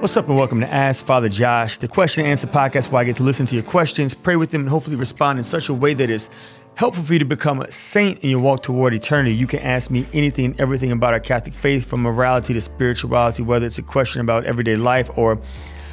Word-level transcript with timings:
What's 0.00 0.16
up, 0.16 0.28
and 0.28 0.38
welcome 0.38 0.60
to 0.60 0.72
Ask 0.72 1.04
Father 1.04 1.28
Josh, 1.28 1.78
the 1.78 1.88
question 1.88 2.22
and 2.22 2.30
answer 2.30 2.46
podcast 2.46 2.92
where 2.92 3.00
I 3.00 3.04
get 3.04 3.16
to 3.16 3.24
listen 3.24 3.46
to 3.46 3.56
your 3.56 3.64
questions, 3.64 4.14
pray 4.14 4.36
with 4.36 4.52
them, 4.52 4.60
and 4.60 4.70
hopefully 4.70 4.94
respond 4.94 5.40
in 5.40 5.44
such 5.44 5.68
a 5.68 5.74
way 5.74 5.92
that 5.92 6.08
is 6.08 6.30
helpful 6.76 7.02
for 7.02 7.14
you 7.14 7.18
to 7.18 7.24
become 7.24 7.60
a 7.60 7.70
saint 7.72 8.20
in 8.20 8.30
your 8.30 8.38
walk 8.38 8.62
toward 8.62 8.94
eternity. 8.94 9.34
You 9.34 9.48
can 9.48 9.58
ask 9.58 9.90
me 9.90 10.06
anything 10.12 10.44
and 10.44 10.60
everything 10.60 10.92
about 10.92 11.14
our 11.14 11.20
Catholic 11.20 11.52
faith, 11.52 11.84
from 11.84 12.02
morality 12.02 12.54
to 12.54 12.60
spirituality, 12.60 13.42
whether 13.42 13.66
it's 13.66 13.78
a 13.78 13.82
question 13.82 14.20
about 14.20 14.46
everyday 14.46 14.76
life 14.76 15.10
or 15.16 15.40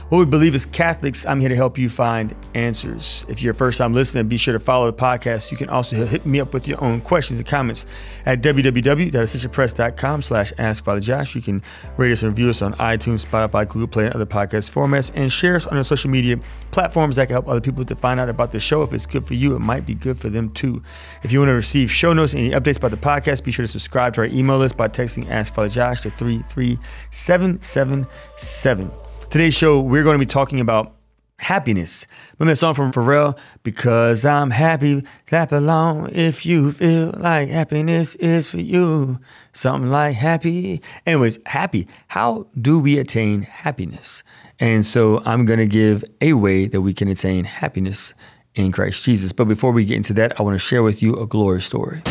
what 0.09 0.19
we 0.19 0.25
believe 0.25 0.53
as 0.53 0.67
Catholics, 0.67 1.25
I'm 1.25 1.39
here 1.39 1.49
to 1.49 1.55
help 1.55 1.79
you 1.79 1.89
find 1.89 2.35
answers. 2.53 3.25
If 3.27 3.41
you're 3.41 3.53
a 3.53 3.55
first 3.55 3.79
time 3.79 3.93
listener, 3.93 4.23
be 4.23 4.38
sure 4.38 4.53
to 4.53 4.59
follow 4.59 4.85
the 4.85 4.95
podcast. 4.95 5.49
You 5.49 5.57
can 5.57 5.67
also 5.67 6.05
hit 6.05 6.27
me 6.27 6.39
up 6.39 6.53
with 6.53 6.67
your 6.67 6.83
own 6.83 7.01
questions 7.01 7.39
and 7.39 7.47
comments 7.47 7.88
at 8.25 8.41
www.ascensionpress.com 8.41 10.21
slash 10.21 10.53
askfatherjosh. 10.53 11.33
You 11.33 11.41
can 11.41 11.63
rate 11.97 12.11
us 12.11 12.21
and 12.21 12.31
review 12.31 12.49
us 12.49 12.61
on 12.61 12.75
iTunes, 12.75 13.25
Spotify, 13.25 13.67
Google 13.67 13.88
Play, 13.88 14.05
and 14.05 14.13
other 14.13 14.27
podcast 14.27 14.70
formats, 14.70 15.11
and 15.16 15.31
share 15.31 15.55
us 15.55 15.66
on 15.66 15.73
your 15.73 15.83
social 15.83 16.11
media 16.11 16.38
platforms 16.69 17.16
that 17.16 17.25
can 17.25 17.33
help 17.33 17.47
other 17.47 17.61
people 17.61 17.83
to 17.83 17.95
find 17.95 18.19
out 18.19 18.30
about 18.30 18.52
the 18.52 18.59
show. 18.59 18.83
If 18.83 18.94
it's 18.94 19.08
good 19.08 19.25
for 19.25 19.33
you, 19.33 19.55
it 19.55 19.59
might 19.59 19.88
be 19.88 19.95
good 19.95 20.19
for 20.19 20.30
them 20.30 20.52
too. 20.52 20.83
If 21.23 21.31
you 21.31 21.39
want 21.39 21.49
to 21.49 21.53
receive 21.53 21.91
show 21.91 22.13
notes 22.13 22.33
and 22.33 22.41
any 22.41 22.52
updates 22.52 22.77
about 22.77 22.91
the 22.91 22.97
podcast, 22.97 23.44
be 23.44 23.52
sure 23.52 23.63
to 23.63 23.72
subscribe 23.72 24.13
to 24.13 24.22
our 24.22 24.27
email 24.27 24.58
list 24.58 24.77
by 24.77 24.88
texting 24.88 25.27
Ask 25.30 25.52
Father 25.53 25.69
Josh 25.69 26.02
to 26.02 26.11
33777. 26.11 29.05
Today's 29.35 29.53
show, 29.53 29.81
we're 29.81 30.03
going 30.03 30.17
to 30.17 30.25
be 30.25 30.25
talking 30.25 30.62
about 30.62 30.95
happiness. 31.39 32.07
Remember 32.39 32.53
that 32.53 32.55
song 32.55 32.73
from 32.73 32.94
Pharrell? 32.94 33.38
Because 33.63 34.23
I'm 34.23 34.49
happy, 34.49 35.03
clap 35.27 35.52
along 35.52 36.11
if 36.13 36.45
you 36.45 36.71
feel 36.71 37.13
like 37.17 37.49
happiness 37.49 38.16
is 38.16 38.49
for 38.49 38.59
you. 38.59 39.20
Something 39.52 39.91
like 39.91 40.16
happy. 40.16 40.81
Anyways, 41.05 41.39
happy. 41.48 41.85
How 42.08 42.48
do 42.61 42.80
we 42.80 42.98
attain 42.98 43.41
happiness? 43.41 44.23
And 44.58 44.86
so 44.86 45.22
I'm 45.25 45.44
going 45.44 45.59
to 45.59 45.67
give 45.67 46.06
a 46.22 46.31
way 46.31 46.67
that 46.67 46.80
we 46.80 46.94
can 46.94 47.09
attain 47.09 47.44
happiness 47.44 48.13
in 48.53 48.72
Christ 48.72 49.03
Jesus. 49.03 49.33
But 49.33 49.50
before 49.50 49.73
we 49.73 49.83
get 49.83 49.97
into 49.97 50.13
that, 50.13 50.39
I 50.39 50.44
want 50.44 50.56
to 50.56 50.59
share 50.59 50.81
with 50.81 51.02
you 51.02 51.13
a 51.17 51.28
glory 51.28 51.61
story. 51.61 52.02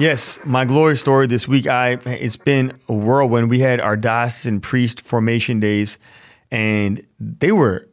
Yes, 0.00 0.38
my 0.46 0.64
glory 0.64 0.96
story 0.96 1.26
this 1.26 1.46
week. 1.46 1.66
I 1.66 1.98
it's 2.06 2.38
been 2.38 2.72
a 2.88 2.94
whirlwind. 2.94 3.50
We 3.50 3.60
had 3.60 3.80
our 3.80 3.98
diocesan 3.98 4.62
priest 4.62 5.02
formation 5.02 5.60
days, 5.60 5.98
and 6.50 7.06
they 7.18 7.52
were 7.52 7.86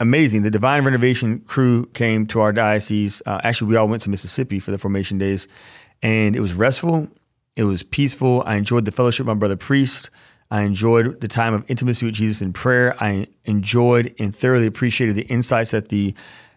amazing. 0.00 0.42
The 0.42 0.50
Divine 0.50 0.84
Renovation 0.84 1.38
crew 1.38 1.86
came 1.94 2.26
to 2.26 2.40
our 2.40 2.52
diocese. 2.52 3.22
Uh, 3.26 3.40
actually, 3.44 3.68
we 3.68 3.76
all 3.76 3.86
went 3.86 4.02
to 4.02 4.10
Mississippi 4.10 4.58
for 4.58 4.72
the 4.72 4.76
formation 4.76 5.18
days, 5.18 5.46
and 6.02 6.34
it 6.34 6.40
was 6.40 6.52
restful. 6.52 7.06
It 7.54 7.62
was 7.62 7.84
peaceful. 7.84 8.42
I 8.44 8.56
enjoyed 8.56 8.84
the 8.84 8.90
fellowship 8.90 9.26
with 9.26 9.36
my 9.36 9.38
brother 9.38 9.56
priest. 9.56 10.10
I 10.50 10.62
enjoyed 10.62 11.20
the 11.20 11.28
time 11.28 11.54
of 11.54 11.64
intimacy 11.70 12.04
with 12.06 12.16
Jesus 12.16 12.42
in 12.42 12.52
prayer. 12.52 12.96
I 13.00 13.28
enjoyed 13.44 14.16
and 14.18 14.34
thoroughly 14.34 14.66
appreciated 14.66 15.14
the 15.14 15.28
insights 15.28 15.70
that 15.70 15.90
the 15.90 16.12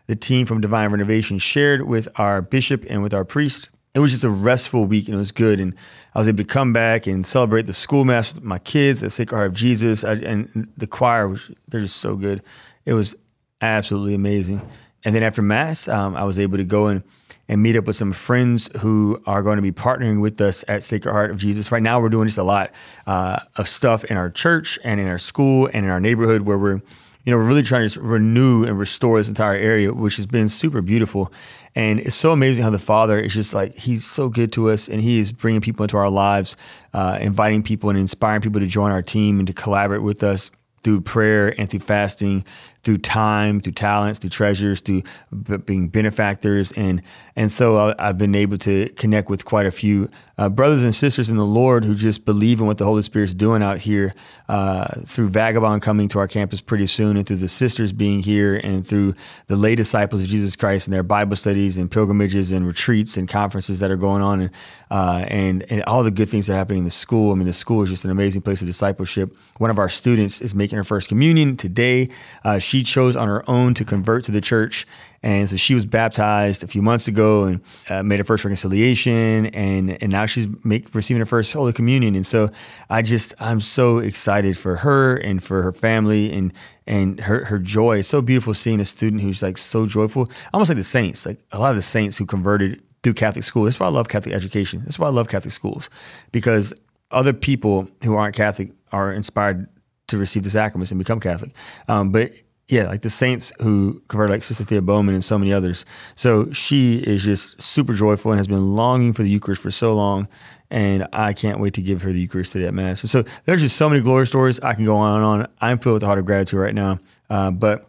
the 0.08 0.16
team 0.16 0.47
from 0.47 0.62
Divine 0.62 0.90
Renovation 0.90 1.38
shared 1.38 1.84
with 1.84 2.08
our 2.16 2.41
bishop 2.41 2.85
and 2.90 3.03
with 3.03 3.13
our 3.13 3.24
priest 3.24 3.69
it 3.95 4.00
was 4.00 4.11
just 4.11 4.25
a 4.25 4.29
restful 4.29 4.85
week 4.85 5.07
and 5.07 5.16
it 5.16 5.17
was 5.19 5.31
good. 5.31 5.59
And 5.59 5.73
I 6.13 6.19
was 6.19 6.28
able 6.28 6.39
to 6.39 6.44
come 6.44 6.73
back 6.73 7.07
and 7.07 7.25
celebrate 7.25 7.66
the 7.66 7.73
school 7.73 8.03
mass 8.03 8.33
with 8.33 8.44
my 8.44 8.59
kids 8.59 9.01
at 9.01 9.13
Sacred 9.13 9.35
Heart 9.35 9.47
of 9.47 9.53
Jesus. 9.53 10.03
I, 10.03 10.13
and 10.16 10.69
the 10.75 10.85
choir 10.85 11.29
was, 11.29 11.50
they're 11.69 11.79
just 11.79 11.97
so 11.97 12.17
good. 12.17 12.44
It 12.84 12.94
was 12.94 13.16
absolutely 13.61 14.13
amazing. 14.13 14.61
And 15.05 15.16
then 15.16 15.23
after 15.23 15.41
mass, 15.41 15.88
um, 15.88 16.16
I 16.16 16.25
was 16.25 16.38
able 16.38 16.57
to 16.57 16.66
go 16.66 16.88
and, 16.88 17.03
and 17.47 17.63
meet 17.63 17.78
up 17.78 17.85
with 17.85 17.95
some 17.95 18.11
friends 18.11 18.69
who 18.79 19.22
are 19.28 19.41
going 19.41 19.55
to 19.55 19.61
be 19.61 19.72
partnering 19.72 20.19
with 20.19 20.41
us 20.41 20.66
at 20.67 20.84
Sacred 20.84 21.13
Heart 21.13 21.31
of 21.31 21.38
Jesus. 21.38 21.72
Right 21.72 21.81
now, 21.84 22.01
we're 22.01 22.09
doing 22.09 22.28
just 22.28 22.38
a 22.38 22.44
lot 22.44 22.72
uh, 23.07 23.39
of 23.55 23.69
stuff 23.69 24.03
in 24.05 24.17
our 24.17 24.29
church 24.29 24.78
and 24.84 25.00
in 25.00 25.07
our 25.07 25.19
school 25.19 25.69
and 25.73 25.85
in 25.85 25.91
our 25.91 26.01
neighborhood 26.01 26.41
where 26.41 26.57
we're 26.57 26.81
you 27.25 27.31
know, 27.31 27.38
we're 27.38 27.47
really 27.47 27.63
trying 27.63 27.89
to 27.89 28.01
renew 28.01 28.66
and 28.66 28.78
restore 28.78 29.17
this 29.17 29.28
entire 29.28 29.55
area, 29.55 29.91
which 29.91 30.17
has 30.17 30.28
been 30.28 30.47
super 30.47 30.81
beautiful. 30.81 31.34
And 31.75 32.00
it's 32.00 32.16
so 32.16 32.31
amazing 32.31 32.63
how 32.63 32.69
the 32.69 32.80
Father 32.80 33.19
is 33.19 33.34
just 33.34 33.53
like, 33.53 33.78
He's 33.78 34.06
so 34.06 34.30
good 34.30 34.52
to 34.53 34.72
us 34.72 34.88
and 34.88 35.02
He 35.02 35.19
is 35.19 35.31
bringing 35.31 35.62
people 35.62 35.84
into 35.84 35.97
our 35.97 36.09
lives, 36.09 36.56
uh, 36.94 37.18
inviting 37.22 37.63
people 37.63 37.90
and 37.90 38.00
inspiring 38.00 38.41
people 38.41 38.62
to 38.62 38.68
join 38.68 38.91
our 38.91 39.02
team 39.02 39.40
and 39.40 39.47
to 39.47 39.53
collaborate 39.53 40.02
with 40.02 40.24
us 40.24 40.52
through 40.85 41.01
prayer 41.01 41.59
and 41.59 41.68
through 41.68 41.79
fasting, 41.79 42.46
through 42.84 43.00
time, 43.00 43.59
through 43.59 43.73
talents, 43.73 44.19
through 44.19 44.29
treasures, 44.29 44.79
through 44.79 45.01
b- 45.44 45.57
being 45.57 45.88
benefactors, 45.88 46.72
and 46.73 47.01
and 47.35 47.51
so 47.51 47.96
I, 47.97 48.06
have 48.06 48.19
been 48.19 48.35
able 48.35 48.57
to 48.59 48.88
connect 48.90 49.28
with 49.28 49.44
quite 49.44 49.66
a 49.66 49.72
few 49.72 50.07
uh, 50.38 50.47
brothers 50.50 50.84
and 50.84 50.94
sisters 50.94 51.28
in 51.28 51.38
the 51.38 51.46
Lord 51.46 51.84
who 51.84 51.96
just 51.96 52.23
believe 52.25 52.59
in 52.59 52.68
what 52.68 52.78
the 52.78 52.85
Holy 52.85 53.01
Spirit's 53.01 53.34
doing 53.34 53.63
out 53.63 53.79
here 53.79 54.13
uh, 54.47 55.01
through 55.06 55.29
Vagabond 55.29 55.81
coming 55.81 56.07
to 56.09 56.19
our 56.19 56.28
campus 56.28 56.62
pretty 56.62 56.85
soon, 56.85 57.17
and 57.17 57.25
through 57.25 57.38
the 57.38 57.50
sisters 57.50 57.91
being 57.91 58.22
here, 58.22 58.56
and 58.56 58.88
through 58.88 59.16
the 59.47 59.56
lay 59.56 59.73
disciples 59.73 60.22
of 60.22 60.28
Jesus 60.28 60.56
Christ 60.56 60.85
and 60.85 60.94
their 60.94 61.03
Bible 61.03 61.35
studies 61.35 61.79
and 61.79 61.90
pilgrimages 61.90 62.52
and 62.52 62.67
retreats 62.67 63.17
and 63.17 63.28
conferences 63.28 63.79
that 63.79 63.90
are 63.90 63.97
going 63.97 64.22
on, 64.22 64.41
and 64.41 64.52
uh, 64.91 65.25
and 65.28 65.66
and 65.72 65.84
all 65.85 66.03
the 66.03 66.12
good 66.12 66.29
things 66.29 66.46
that 66.46 66.53
are 66.53 66.57
happening 66.57 66.79
in 66.79 66.85
the 66.85 66.91
school. 66.91 67.31
I 67.31 67.35
mean, 67.35 67.47
the 67.47 67.53
school 67.53 67.81
is 67.81 67.90
just 67.90 68.06
an 68.06 68.12
amazing 68.12 68.44
place 68.44 68.62
of 68.62 68.67
discipleship. 68.67 69.35
One 69.57 69.72
of 69.72 69.79
our 69.79 69.90
students 69.90 70.40
is 70.40 70.53
making 70.53 70.75
her 70.78 70.84
first 70.84 71.08
communion 71.08 71.58
today. 71.58 72.09
Uh, 72.44 72.59
she 72.59 72.75
she 72.75 72.84
chose 72.84 73.16
on 73.16 73.28
her 73.28 73.50
own 73.50 73.74
to 73.74 73.86
convert 73.86 74.25
to 74.25 74.31
the 74.31 74.41
church. 74.41 74.86
And 75.24 75.50
so 75.50 75.56
she 75.56 75.74
was 75.74 75.86
baptized 75.86 76.63
a 76.63 76.68
few 76.68 76.81
months 76.81 77.08
ago 77.08 77.46
and 77.46 77.62
uh, 77.90 78.03
made 78.03 78.19
her 78.19 78.24
first 78.24 78.44
reconciliation, 78.44 79.47
and 79.47 80.02
and 80.03 80.12
now 80.12 80.28
she's 80.28 80.47
make, 80.64 80.94
receiving 80.94 81.19
her 81.19 81.25
first 81.25 81.52
Holy 81.52 81.74
Communion. 81.74 82.16
And 82.16 82.25
so 82.25 82.50
I 82.90 83.02
just 83.02 83.34
I'm 83.40 83.59
so 83.59 83.97
excited 83.97 84.56
for 84.58 84.78
her 84.78 85.16
and 85.16 85.41
for 85.41 85.64
her 85.64 85.72
family 85.72 86.31
and 86.31 86.53
and 86.85 87.19
her 87.22 87.46
her 87.46 87.58
joy. 87.58 88.00
It's 88.00 88.08
so 88.08 88.22
beautiful 88.22 88.53
seeing 88.53 88.80
a 88.80 88.85
student 88.85 89.24
who's 89.24 89.41
like 89.41 89.58
so 89.58 89.88
joyful, 89.88 90.30
almost 90.53 90.69
like 90.69 90.78
the 90.78 90.84
saints, 90.84 91.25
like 91.25 91.40
a 91.52 91.59
lot 91.59 91.72
of 91.72 91.78
the 91.78 91.81
saints 91.81 92.18
who 92.18 92.25
converted 92.25 92.84
through 93.02 93.16
Catholic 93.16 93.46
school. 93.46 93.64
That's 93.64 93.80
why 93.80 93.88
I 93.88 93.91
love 93.91 94.09
Catholic 94.09 94.35
education. 94.35 94.81
That's 94.84 95.00
why 95.00 95.08
I 95.08 95.12
love 95.12 95.28
Catholic 95.28 95.53
schools 95.53 95.90
because 96.31 96.72
other 97.09 97.34
people 97.34 97.88
who 98.03 98.16
aren't 98.16 98.35
Catholic 98.35 98.74
are 98.91 99.12
inspired 99.12 99.68
to 100.07 100.17
receive 100.17 100.43
the 100.43 100.49
sacraments 100.49 100.91
and 100.91 100.99
become 100.99 101.19
Catholic. 101.19 101.51
Um, 101.88 102.11
but 102.11 102.31
yeah, 102.67 102.88
like 102.88 103.03
the 103.03 103.09
saints 103.09 103.51
who 103.59 104.01
converted, 104.07 104.31
like 104.31 104.43
Sister 104.43 104.63
Thea 104.63 104.81
Bowman 104.81 105.13
and 105.13 105.23
so 105.23 105.38
many 105.38 105.53
others. 105.53 105.85
So 106.16 106.51
she 106.51 106.97
is 106.97 107.23
just 107.23 107.61
super 107.61 107.93
joyful 107.93 108.31
and 108.31 108.39
has 108.39 108.47
been 108.47 108.75
longing 108.75 109.13
for 109.13 109.21
the 109.21 109.29
Eucharist 109.29 109.61
for 109.61 109.69
so 109.69 109.93
long. 109.93 110.27
And 110.71 111.07
I 111.13 111.33
can't 111.33 111.59
wait 111.59 111.75
to 111.75 111.81
give 111.81 112.01
her 112.01 112.11
the 112.11 112.19
Eucharist 112.19 112.53
today 112.53 112.66
at 112.66 112.73
Mass. 112.73 113.03
And 113.03 113.09
so 113.09 113.23
there's 113.45 113.61
just 113.61 113.77
so 113.77 113.88
many 113.88 114.01
glory 114.01 114.25
stories. 114.25 114.59
I 114.61 114.73
can 114.73 114.83
go 114.83 114.97
on 114.97 115.17
and 115.17 115.25
on. 115.25 115.47
I'm 115.61 115.77
filled 115.77 115.95
with 115.95 116.03
a 116.03 116.07
heart 116.07 116.17
of 116.17 116.25
gratitude 116.25 116.59
right 116.59 116.73
now. 116.73 116.97
Uh, 117.29 117.51
but 117.51 117.87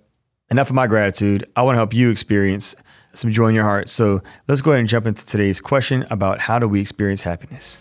enough 0.50 0.69
of 0.69 0.75
my 0.75 0.87
gratitude. 0.87 1.44
I 1.56 1.62
want 1.62 1.77
to 1.77 1.78
help 1.78 1.94
you 1.94 2.10
experience 2.10 2.77
some 3.15 3.33
joy 3.33 3.48
in 3.48 3.54
your 3.54 3.65
heart. 3.65 3.88
So 3.88 4.22
let's 4.47 4.60
go 4.60 4.72
ahead 4.72 4.81
and 4.81 4.88
jump 4.88 5.06
into 5.06 5.25
today's 5.25 5.59
question 5.59 6.06
about 6.10 6.38
how 6.38 6.59
do 6.59 6.69
we 6.69 6.83
experience 6.83 7.22
happiness. 7.22 7.78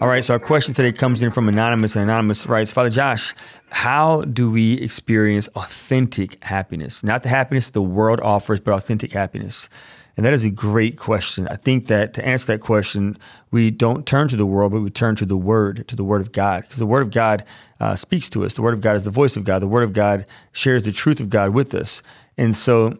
All 0.00 0.06
right, 0.06 0.24
so 0.24 0.34
our 0.34 0.38
question 0.38 0.74
today 0.74 0.92
comes 0.92 1.22
in 1.22 1.30
from 1.30 1.48
Anonymous, 1.48 1.96
and 1.96 2.04
Anonymous 2.04 2.46
writes 2.46 2.70
Father 2.70 2.88
Josh, 2.88 3.34
how 3.70 4.22
do 4.22 4.48
we 4.48 4.74
experience 4.74 5.48
authentic 5.56 6.42
happiness? 6.44 7.02
Not 7.02 7.24
the 7.24 7.28
happiness 7.28 7.70
the 7.70 7.82
world 7.82 8.20
offers, 8.20 8.60
but 8.60 8.74
authentic 8.74 9.10
happiness. 9.10 9.68
And 10.16 10.24
that 10.24 10.32
is 10.32 10.44
a 10.44 10.50
great 10.50 10.96
question. 10.98 11.48
I 11.48 11.56
think 11.56 11.88
that 11.88 12.14
to 12.14 12.24
answer 12.24 12.46
that 12.46 12.60
question, 12.60 13.18
we 13.50 13.72
don't 13.72 14.06
turn 14.06 14.28
to 14.28 14.36
the 14.36 14.46
world, 14.46 14.70
but 14.70 14.82
we 14.82 14.90
turn 14.90 15.16
to 15.16 15.26
the 15.26 15.36
Word, 15.36 15.88
to 15.88 15.96
the 15.96 16.04
Word 16.04 16.20
of 16.20 16.30
God, 16.30 16.62
because 16.62 16.76
the 16.76 16.86
Word 16.86 17.02
of 17.02 17.10
God 17.10 17.42
uh, 17.80 17.96
speaks 17.96 18.30
to 18.30 18.44
us. 18.44 18.54
The 18.54 18.62
Word 18.62 18.74
of 18.74 18.80
God 18.80 18.94
is 18.94 19.02
the 19.02 19.10
voice 19.10 19.36
of 19.36 19.42
God. 19.42 19.60
The 19.60 19.66
Word 19.66 19.82
of 19.82 19.94
God 19.94 20.26
shares 20.52 20.84
the 20.84 20.92
truth 20.92 21.18
of 21.18 21.28
God 21.28 21.50
with 21.50 21.74
us. 21.74 22.02
And 22.36 22.54
so, 22.54 22.98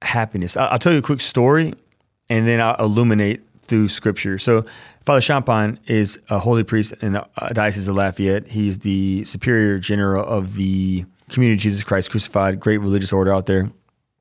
happiness. 0.00 0.56
I'll, 0.56 0.68
I'll 0.70 0.78
tell 0.78 0.92
you 0.92 1.00
a 1.00 1.02
quick 1.02 1.20
story 1.20 1.74
and 2.30 2.48
then 2.48 2.62
I'll 2.62 2.76
illuminate 2.76 3.42
through 3.70 3.88
scripture. 3.88 4.36
So 4.36 4.64
Father 5.10 5.20
Champagne 5.20 5.80
is 5.88 6.20
a 6.28 6.38
holy 6.38 6.62
priest 6.62 6.92
in 7.00 7.14
the 7.14 7.26
Diocese 7.52 7.88
of 7.88 7.96
Lafayette. 7.96 8.46
He's 8.46 8.78
the 8.78 9.24
superior 9.24 9.80
general 9.80 10.24
of 10.24 10.54
the 10.54 11.04
Community 11.30 11.58
of 11.58 11.60
Jesus 11.60 11.82
Christ 11.82 12.12
Crucified, 12.12 12.60
great 12.60 12.78
religious 12.78 13.12
order 13.12 13.34
out 13.34 13.46
there. 13.46 13.72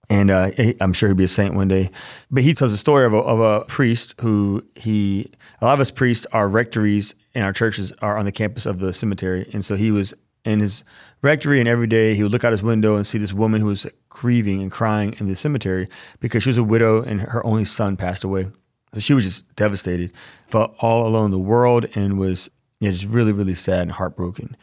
And 0.09 0.31
uh, 0.31 0.49
I'm 0.81 0.93
sure 0.93 1.09
he'll 1.09 1.15
be 1.15 1.25
a 1.25 1.27
saint 1.27 1.53
one 1.53 1.67
day. 1.67 1.91
But 2.31 2.41
he 2.41 2.55
tells 2.55 2.73
a 2.73 2.77
story 2.77 3.05
of 3.05 3.13
a, 3.13 3.17
of 3.17 3.39
a 3.39 3.65
priest 3.65 4.15
who 4.19 4.65
he, 4.73 5.31
a 5.61 5.65
lot 5.65 5.75
of 5.75 5.79
us 5.79 5.91
priests, 5.91 6.25
our 6.31 6.47
rectories 6.47 7.13
and 7.35 7.45
our 7.45 7.53
churches 7.53 7.93
are 8.01 8.17
on 8.17 8.25
the 8.25 8.31
campus 8.31 8.65
of 8.65 8.79
the 8.79 8.91
cemetery. 8.91 9.47
And 9.53 9.63
so 9.63 9.75
he 9.75 9.91
was 9.91 10.15
in 10.43 10.59
his 10.59 10.83
rectory, 11.21 11.59
and 11.59 11.69
every 11.69 11.85
day 11.85 12.15
he 12.15 12.23
would 12.23 12.31
look 12.31 12.43
out 12.43 12.51
his 12.51 12.63
window 12.63 12.95
and 12.95 13.05
see 13.05 13.19
this 13.19 13.31
woman 13.31 13.61
who 13.61 13.67
was 13.67 13.85
grieving 14.09 14.59
and 14.59 14.71
crying 14.71 15.13
in 15.19 15.27
the 15.27 15.35
cemetery 15.35 15.87
because 16.19 16.41
she 16.41 16.49
was 16.49 16.57
a 16.57 16.63
widow 16.63 17.03
and 17.03 17.21
her 17.21 17.45
only 17.45 17.63
son 17.63 17.95
passed 17.95 18.23
away. 18.23 18.47
So 18.93 18.99
she 18.99 19.13
was 19.13 19.23
just 19.23 19.55
devastated, 19.55 20.13
felt 20.47 20.75
all 20.79 21.07
alone 21.07 21.25
in 21.25 21.31
the 21.31 21.39
world, 21.39 21.85
and 21.95 22.17
was 22.17 22.49
just 22.81 23.05
really, 23.05 23.31
really 23.31 23.55
sad 23.55 23.81
and 23.81 23.91
heartbroken. 23.91 24.55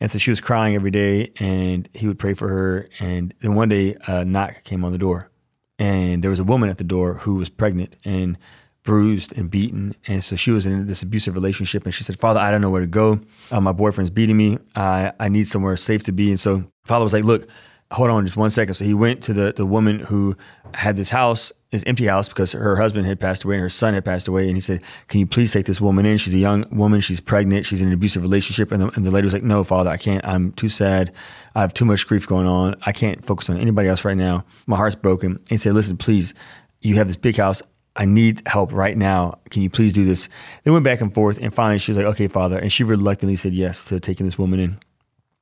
And 0.00 0.10
so 0.10 0.18
she 0.18 0.30
was 0.30 0.40
crying 0.40 0.74
every 0.74 0.90
day, 0.90 1.32
and 1.38 1.88
he 1.94 2.06
would 2.06 2.18
pray 2.18 2.34
for 2.34 2.48
her. 2.48 2.88
And 2.98 3.34
then 3.40 3.54
one 3.54 3.68
day, 3.68 3.96
a 4.06 4.24
knock 4.24 4.64
came 4.64 4.84
on 4.84 4.92
the 4.92 4.98
door, 4.98 5.30
and 5.78 6.22
there 6.22 6.30
was 6.30 6.38
a 6.38 6.44
woman 6.44 6.68
at 6.70 6.78
the 6.78 6.84
door 6.84 7.14
who 7.14 7.36
was 7.36 7.48
pregnant 7.48 7.96
and 8.04 8.38
bruised 8.84 9.36
and 9.36 9.50
beaten. 9.50 9.94
And 10.06 10.22
so 10.22 10.36
she 10.36 10.50
was 10.50 10.66
in 10.66 10.86
this 10.86 11.02
abusive 11.02 11.34
relationship. 11.34 11.84
And 11.84 11.94
she 11.94 12.04
said, 12.04 12.18
Father, 12.18 12.38
I 12.38 12.50
don't 12.50 12.60
know 12.60 12.70
where 12.70 12.82
to 12.82 12.86
go. 12.86 13.20
Uh, 13.50 13.60
my 13.60 13.72
boyfriend's 13.72 14.10
beating 14.10 14.36
me. 14.36 14.58
I, 14.76 15.12
I 15.18 15.28
need 15.28 15.48
somewhere 15.48 15.76
safe 15.76 16.02
to 16.04 16.12
be. 16.12 16.28
And 16.28 16.38
so 16.38 16.64
Father 16.84 17.02
was 17.02 17.12
like, 17.12 17.24
Look, 17.24 17.48
hold 17.90 18.10
on 18.10 18.24
just 18.24 18.36
one 18.36 18.50
second. 18.50 18.74
So 18.74 18.84
he 18.84 18.94
went 18.94 19.22
to 19.24 19.32
the, 19.32 19.52
the 19.54 19.66
woman 19.66 20.00
who 20.00 20.36
had 20.74 20.96
this 20.96 21.08
house, 21.08 21.52
this 21.74 21.84
empty 21.86 22.06
house, 22.06 22.28
because 22.28 22.52
her 22.52 22.76
husband 22.76 23.06
had 23.06 23.20
passed 23.20 23.44
away 23.44 23.56
and 23.56 23.62
her 23.62 23.68
son 23.68 23.94
had 23.94 24.04
passed 24.04 24.28
away. 24.28 24.46
And 24.46 24.56
he 24.56 24.60
said, 24.60 24.82
Can 25.08 25.20
you 25.20 25.26
please 25.26 25.52
take 25.52 25.66
this 25.66 25.80
woman 25.80 26.06
in? 26.06 26.16
She's 26.16 26.32
a 26.32 26.38
young 26.38 26.64
woman. 26.70 27.00
She's 27.00 27.20
pregnant. 27.20 27.66
She's 27.66 27.82
in 27.82 27.88
an 27.88 27.94
abusive 27.94 28.22
relationship. 28.22 28.72
And 28.72 28.82
the, 28.82 28.88
and 28.90 29.04
the 29.04 29.10
lady 29.10 29.26
was 29.26 29.34
like, 29.34 29.42
No, 29.42 29.64
Father, 29.64 29.90
I 29.90 29.96
can't. 29.96 30.24
I'm 30.24 30.52
too 30.52 30.68
sad. 30.68 31.12
I 31.54 31.60
have 31.60 31.74
too 31.74 31.84
much 31.84 32.06
grief 32.06 32.26
going 32.26 32.46
on. 32.46 32.76
I 32.86 32.92
can't 32.92 33.24
focus 33.24 33.50
on 33.50 33.58
anybody 33.58 33.88
else 33.88 34.04
right 34.04 34.16
now. 34.16 34.44
My 34.66 34.76
heart's 34.76 34.94
broken. 34.94 35.32
And 35.32 35.48
he 35.48 35.56
said, 35.56 35.74
Listen, 35.74 35.96
please, 35.96 36.32
you 36.80 36.94
have 36.94 37.08
this 37.08 37.16
big 37.16 37.36
house. 37.36 37.60
I 37.96 38.06
need 38.06 38.42
help 38.46 38.72
right 38.72 38.96
now. 38.96 39.38
Can 39.50 39.62
you 39.62 39.70
please 39.70 39.92
do 39.92 40.04
this? 40.04 40.28
They 40.64 40.70
went 40.70 40.84
back 40.84 41.00
and 41.00 41.12
forth. 41.12 41.38
And 41.40 41.52
finally, 41.52 41.78
she 41.78 41.90
was 41.90 41.98
like, 41.98 42.06
Okay, 42.06 42.28
Father. 42.28 42.58
And 42.58 42.72
she 42.72 42.84
reluctantly 42.84 43.36
said 43.36 43.52
yes 43.52 43.84
to 43.86 44.00
taking 44.00 44.26
this 44.26 44.38
woman 44.38 44.60
in. 44.60 44.78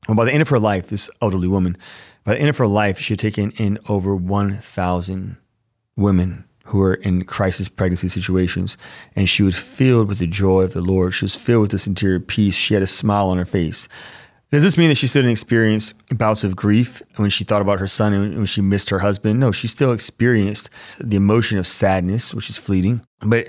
And 0.08 0.16
by 0.16 0.24
the 0.24 0.32
end 0.32 0.42
of 0.42 0.48
her 0.48 0.58
life, 0.58 0.88
this 0.88 1.08
elderly 1.20 1.46
woman, 1.46 1.76
by 2.24 2.34
the 2.34 2.40
end 2.40 2.48
of 2.48 2.56
her 2.56 2.66
life, 2.66 2.98
she 2.98 3.12
had 3.12 3.20
taken 3.20 3.50
in 3.52 3.78
over 3.88 4.16
1,000 4.16 5.36
women 5.96 6.44
who 6.64 6.78
were 6.78 6.94
in 6.94 7.24
crisis 7.24 7.68
pregnancy 7.68 8.08
situations. 8.08 8.76
And 9.16 9.28
she 9.28 9.42
was 9.42 9.58
filled 9.58 10.08
with 10.08 10.18
the 10.18 10.26
joy 10.26 10.62
of 10.62 10.72
the 10.72 10.80
Lord. 10.80 11.14
She 11.14 11.24
was 11.24 11.34
filled 11.34 11.62
with 11.62 11.70
this 11.70 11.86
interior 11.86 12.20
peace. 12.20 12.54
She 12.54 12.74
had 12.74 12.82
a 12.82 12.86
smile 12.86 13.28
on 13.28 13.38
her 13.38 13.44
face. 13.44 13.88
Does 14.50 14.62
this 14.62 14.76
mean 14.76 14.90
that 14.90 14.96
she 14.96 15.06
still 15.06 15.22
didn't 15.22 15.32
experience 15.32 15.94
bouts 16.10 16.44
of 16.44 16.54
grief 16.54 17.02
when 17.16 17.30
she 17.30 17.42
thought 17.42 17.62
about 17.62 17.78
her 17.78 17.86
son 17.86 18.12
and 18.12 18.36
when 18.36 18.46
she 18.46 18.60
missed 18.60 18.90
her 18.90 18.98
husband? 18.98 19.40
No, 19.40 19.50
she 19.50 19.66
still 19.66 19.92
experienced 19.92 20.68
the 21.00 21.16
emotion 21.16 21.56
of 21.56 21.66
sadness, 21.66 22.34
which 22.34 22.50
is 22.50 22.58
fleeting. 22.58 23.00
But 23.20 23.48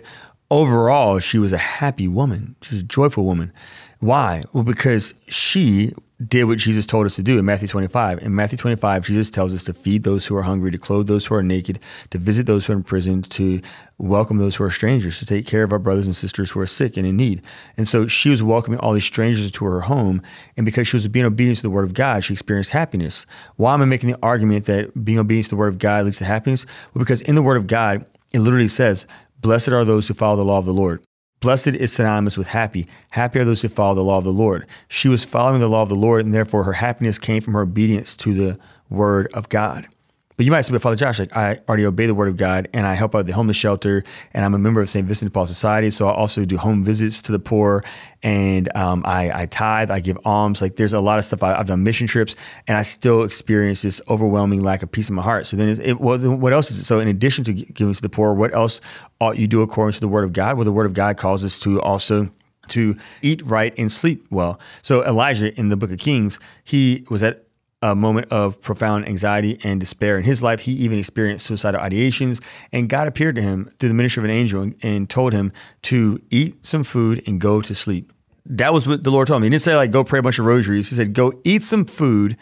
overall, 0.49 1.19
she 1.19 1.37
was 1.37 1.51
a 1.51 1.57
happy 1.57 2.07
woman. 2.07 2.55
She 2.61 2.75
was 2.75 2.81
a 2.81 2.85
joyful 2.85 3.25
woman. 3.25 3.51
Why? 3.99 4.43
Well, 4.53 4.63
because 4.63 5.13
she 5.27 5.93
did 6.27 6.45
what 6.45 6.57
Jesus 6.57 6.85
told 6.85 7.05
us 7.05 7.15
to 7.15 7.23
do 7.23 7.37
in 7.37 7.45
Matthew 7.45 7.67
25. 7.67 8.19
In 8.19 8.35
Matthew 8.35 8.57
25, 8.57 9.05
Jesus 9.05 9.29
tells 9.29 9.53
us 9.53 9.63
to 9.65 9.73
feed 9.73 10.03
those 10.03 10.25
who 10.25 10.35
are 10.35 10.43
hungry, 10.43 10.71
to 10.71 10.77
clothe 10.77 11.07
those 11.07 11.25
who 11.25 11.35
are 11.35 11.43
naked, 11.43 11.79
to 12.11 12.17
visit 12.17 12.45
those 12.45 12.65
who 12.65 12.73
are 12.73 12.75
in 12.75 12.83
prison, 12.83 13.21
to 13.23 13.61
welcome 13.97 14.37
those 14.37 14.55
who 14.55 14.63
are 14.63 14.69
strangers, 14.69 15.19
to 15.19 15.25
take 15.25 15.45
care 15.45 15.63
of 15.63 15.71
our 15.71 15.79
brothers 15.79 16.05
and 16.05 16.15
sisters 16.15 16.51
who 16.51 16.59
are 16.59 16.65
sick 16.65 16.97
and 16.97 17.05
in 17.05 17.17
need. 17.17 17.43
And 17.77 17.87
so 17.87 18.07
she 18.07 18.29
was 18.29 18.43
welcoming 18.43 18.79
all 18.79 18.93
these 18.93 19.03
strangers 19.03 19.49
to 19.51 19.65
her 19.65 19.81
home. 19.81 20.21
And 20.57 20.65
because 20.65 20.87
she 20.87 20.95
was 20.95 21.07
being 21.07 21.25
obedient 21.25 21.57
to 21.57 21.63
the 21.63 21.69
word 21.69 21.85
of 21.85 21.93
God, 21.93 22.23
she 22.23 22.33
experienced 22.33 22.71
happiness. 22.71 23.25
Why 23.55 23.73
am 23.73 23.81
I 23.81 23.85
making 23.85 24.11
the 24.11 24.19
argument 24.21 24.65
that 24.65 25.03
being 25.03 25.19
obedient 25.19 25.45
to 25.45 25.49
the 25.51 25.57
word 25.57 25.69
of 25.69 25.79
God 25.79 26.05
leads 26.05 26.19
to 26.19 26.25
happiness? 26.25 26.65
Well, 26.93 26.99
because 26.99 27.21
in 27.21 27.35
the 27.35 27.43
word 27.43 27.57
of 27.57 27.67
God, 27.67 28.05
it 28.33 28.39
literally 28.39 28.67
says, 28.67 29.05
Blessed 29.41 29.69
are 29.69 29.83
those 29.83 30.07
who 30.07 30.13
follow 30.13 30.37
the 30.37 30.45
law 30.45 30.57
of 30.57 30.65
the 30.65 30.73
Lord. 30.73 31.03
Blessed 31.43 31.67
is 31.67 31.91
synonymous 31.91 32.37
with 32.37 32.47
happy. 32.47 32.87
Happy 33.09 33.37
are 33.37 33.43
those 33.43 33.61
who 33.61 33.67
follow 33.67 33.95
the 33.95 34.01
law 34.01 34.17
of 34.17 34.23
the 34.23 34.31
Lord. 34.31 34.65
She 34.87 35.09
was 35.09 35.25
following 35.25 35.59
the 35.59 35.67
law 35.67 35.81
of 35.81 35.89
the 35.89 35.93
Lord, 35.95 36.23
and 36.23 36.33
therefore 36.33 36.63
her 36.63 36.71
happiness 36.71 37.19
came 37.19 37.41
from 37.41 37.53
her 37.53 37.63
obedience 37.63 38.15
to 38.15 38.33
the 38.33 38.57
word 38.89 39.27
of 39.33 39.49
God. 39.49 39.89
But 40.35 40.45
you 40.45 40.51
might 40.51 40.61
say, 40.61 40.71
but 40.71 40.81
Father 40.81 40.95
Josh, 40.95 41.19
like 41.19 41.35
I 41.35 41.59
already 41.67 41.85
obey 41.85 42.05
the 42.05 42.15
word 42.15 42.27
of 42.27 42.37
God 42.37 42.67
and 42.73 42.87
I 42.87 42.95
help 42.95 43.13
out 43.15 43.25
the 43.25 43.33
homeless 43.33 43.57
shelter 43.57 44.03
and 44.33 44.43
I'm 44.43 44.53
a 44.53 44.59
member 44.59 44.81
of 44.81 44.89
St. 44.89 45.05
Vincent 45.05 45.31
de 45.31 45.33
Paul 45.33 45.45
Society. 45.45 45.91
So 45.91 46.07
I 46.07 46.13
also 46.13 46.45
do 46.45 46.57
home 46.57 46.83
visits 46.83 47.21
to 47.23 47.31
the 47.31 47.39
poor 47.39 47.83
and 48.23 48.75
um, 48.75 49.03
I, 49.05 49.41
I, 49.41 49.45
tithe, 49.45 49.91
I 49.91 49.99
give 49.99 50.17
alms. 50.25 50.61
Like 50.61 50.75
there's 50.75 50.93
a 50.93 50.99
lot 50.99 51.19
of 51.19 51.25
stuff. 51.25 51.43
I, 51.43 51.55
have 51.55 51.67
done 51.67 51.83
mission 51.83 52.07
trips 52.07 52.35
and 52.67 52.77
I 52.77 52.83
still 52.83 53.23
experience 53.23 53.81
this 53.81 54.01
overwhelming 54.09 54.61
lack 54.61 54.81
of 54.81 54.91
peace 54.91 55.09
in 55.09 55.15
my 55.15 55.21
heart. 55.21 55.45
So 55.45 55.57
then 55.57 55.69
it, 55.69 55.99
well, 55.99 56.17
what 56.35 56.53
else 56.53 56.71
is 56.71 56.79
it? 56.79 56.83
So 56.85 56.99
in 56.99 57.07
addition 57.07 57.43
to 57.45 57.53
giving 57.53 57.93
to 57.93 58.01
the 58.01 58.09
poor, 58.09 58.33
what 58.33 58.53
else 58.53 58.81
ought 59.19 59.37
you 59.37 59.47
do 59.47 59.61
according 59.61 59.93
to 59.93 59.99
the 59.99 60.07
word 60.07 60.23
of 60.23 60.33
God? 60.33 60.57
Well, 60.57 60.65
the 60.65 60.71
word 60.71 60.85
of 60.85 60.93
God 60.93 61.17
calls 61.17 61.43
us 61.43 61.59
to 61.59 61.81
also 61.81 62.29
to 62.69 62.95
eat 63.21 63.41
right 63.43 63.73
and 63.77 63.91
sleep 63.91 64.25
well. 64.29 64.59
So 64.81 65.03
Elijah 65.03 65.53
in 65.59 65.69
the 65.69 65.77
book 65.77 65.91
of 65.91 65.97
Kings, 65.97 66.39
he 66.63 67.05
was 67.09 67.23
at 67.23 67.42
a 67.83 67.93
moment 67.93 68.31
of 68.31 68.61
profound 68.61 69.05
anxiety 69.09 69.59
and 69.61 69.77
despair 69.77 70.17
in 70.17 70.23
his 70.23 70.41
life. 70.41 70.61
He 70.61 70.71
even 70.71 70.97
experienced 70.97 71.45
suicidal 71.45 71.81
ideations, 71.81 72.41
and 72.71 72.87
God 72.87 73.09
appeared 73.09 73.35
to 73.35 73.41
him 73.41 73.69
through 73.77 73.89
the 73.89 73.95
ministry 73.95 74.21
of 74.21 74.25
an 74.25 74.31
angel 74.31 74.61
and, 74.61 74.75
and, 74.81 75.09
told 75.09 75.33
him 75.33 75.51
to 75.83 76.17
eat 76.31 76.65
some 76.65 76.85
food 76.85 77.21
and 77.27 77.41
go 77.41 77.61
to 77.61 77.75
sleep. 77.75 78.13
That 78.45 78.73
was 78.73 78.87
what 78.87 79.03
the 79.03 79.11
Lord 79.11 79.27
told 79.27 79.41
me. 79.41 79.47
He 79.47 79.49
didn't 79.49 79.63
say, 79.63 79.75
like, 79.75 79.91
go 79.91 80.05
pray 80.05 80.19
a 80.19 80.21
bunch 80.21 80.39
of 80.39 80.45
rosaries. 80.45 80.89
He 80.89 80.95
said, 80.95 81.13
go 81.13 81.33
eat 81.43 81.61
some 81.61 81.83
food 81.83 82.37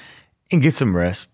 and 0.52 0.62
get 0.62 0.76
some 0.76 0.96
rest. 0.96 1.28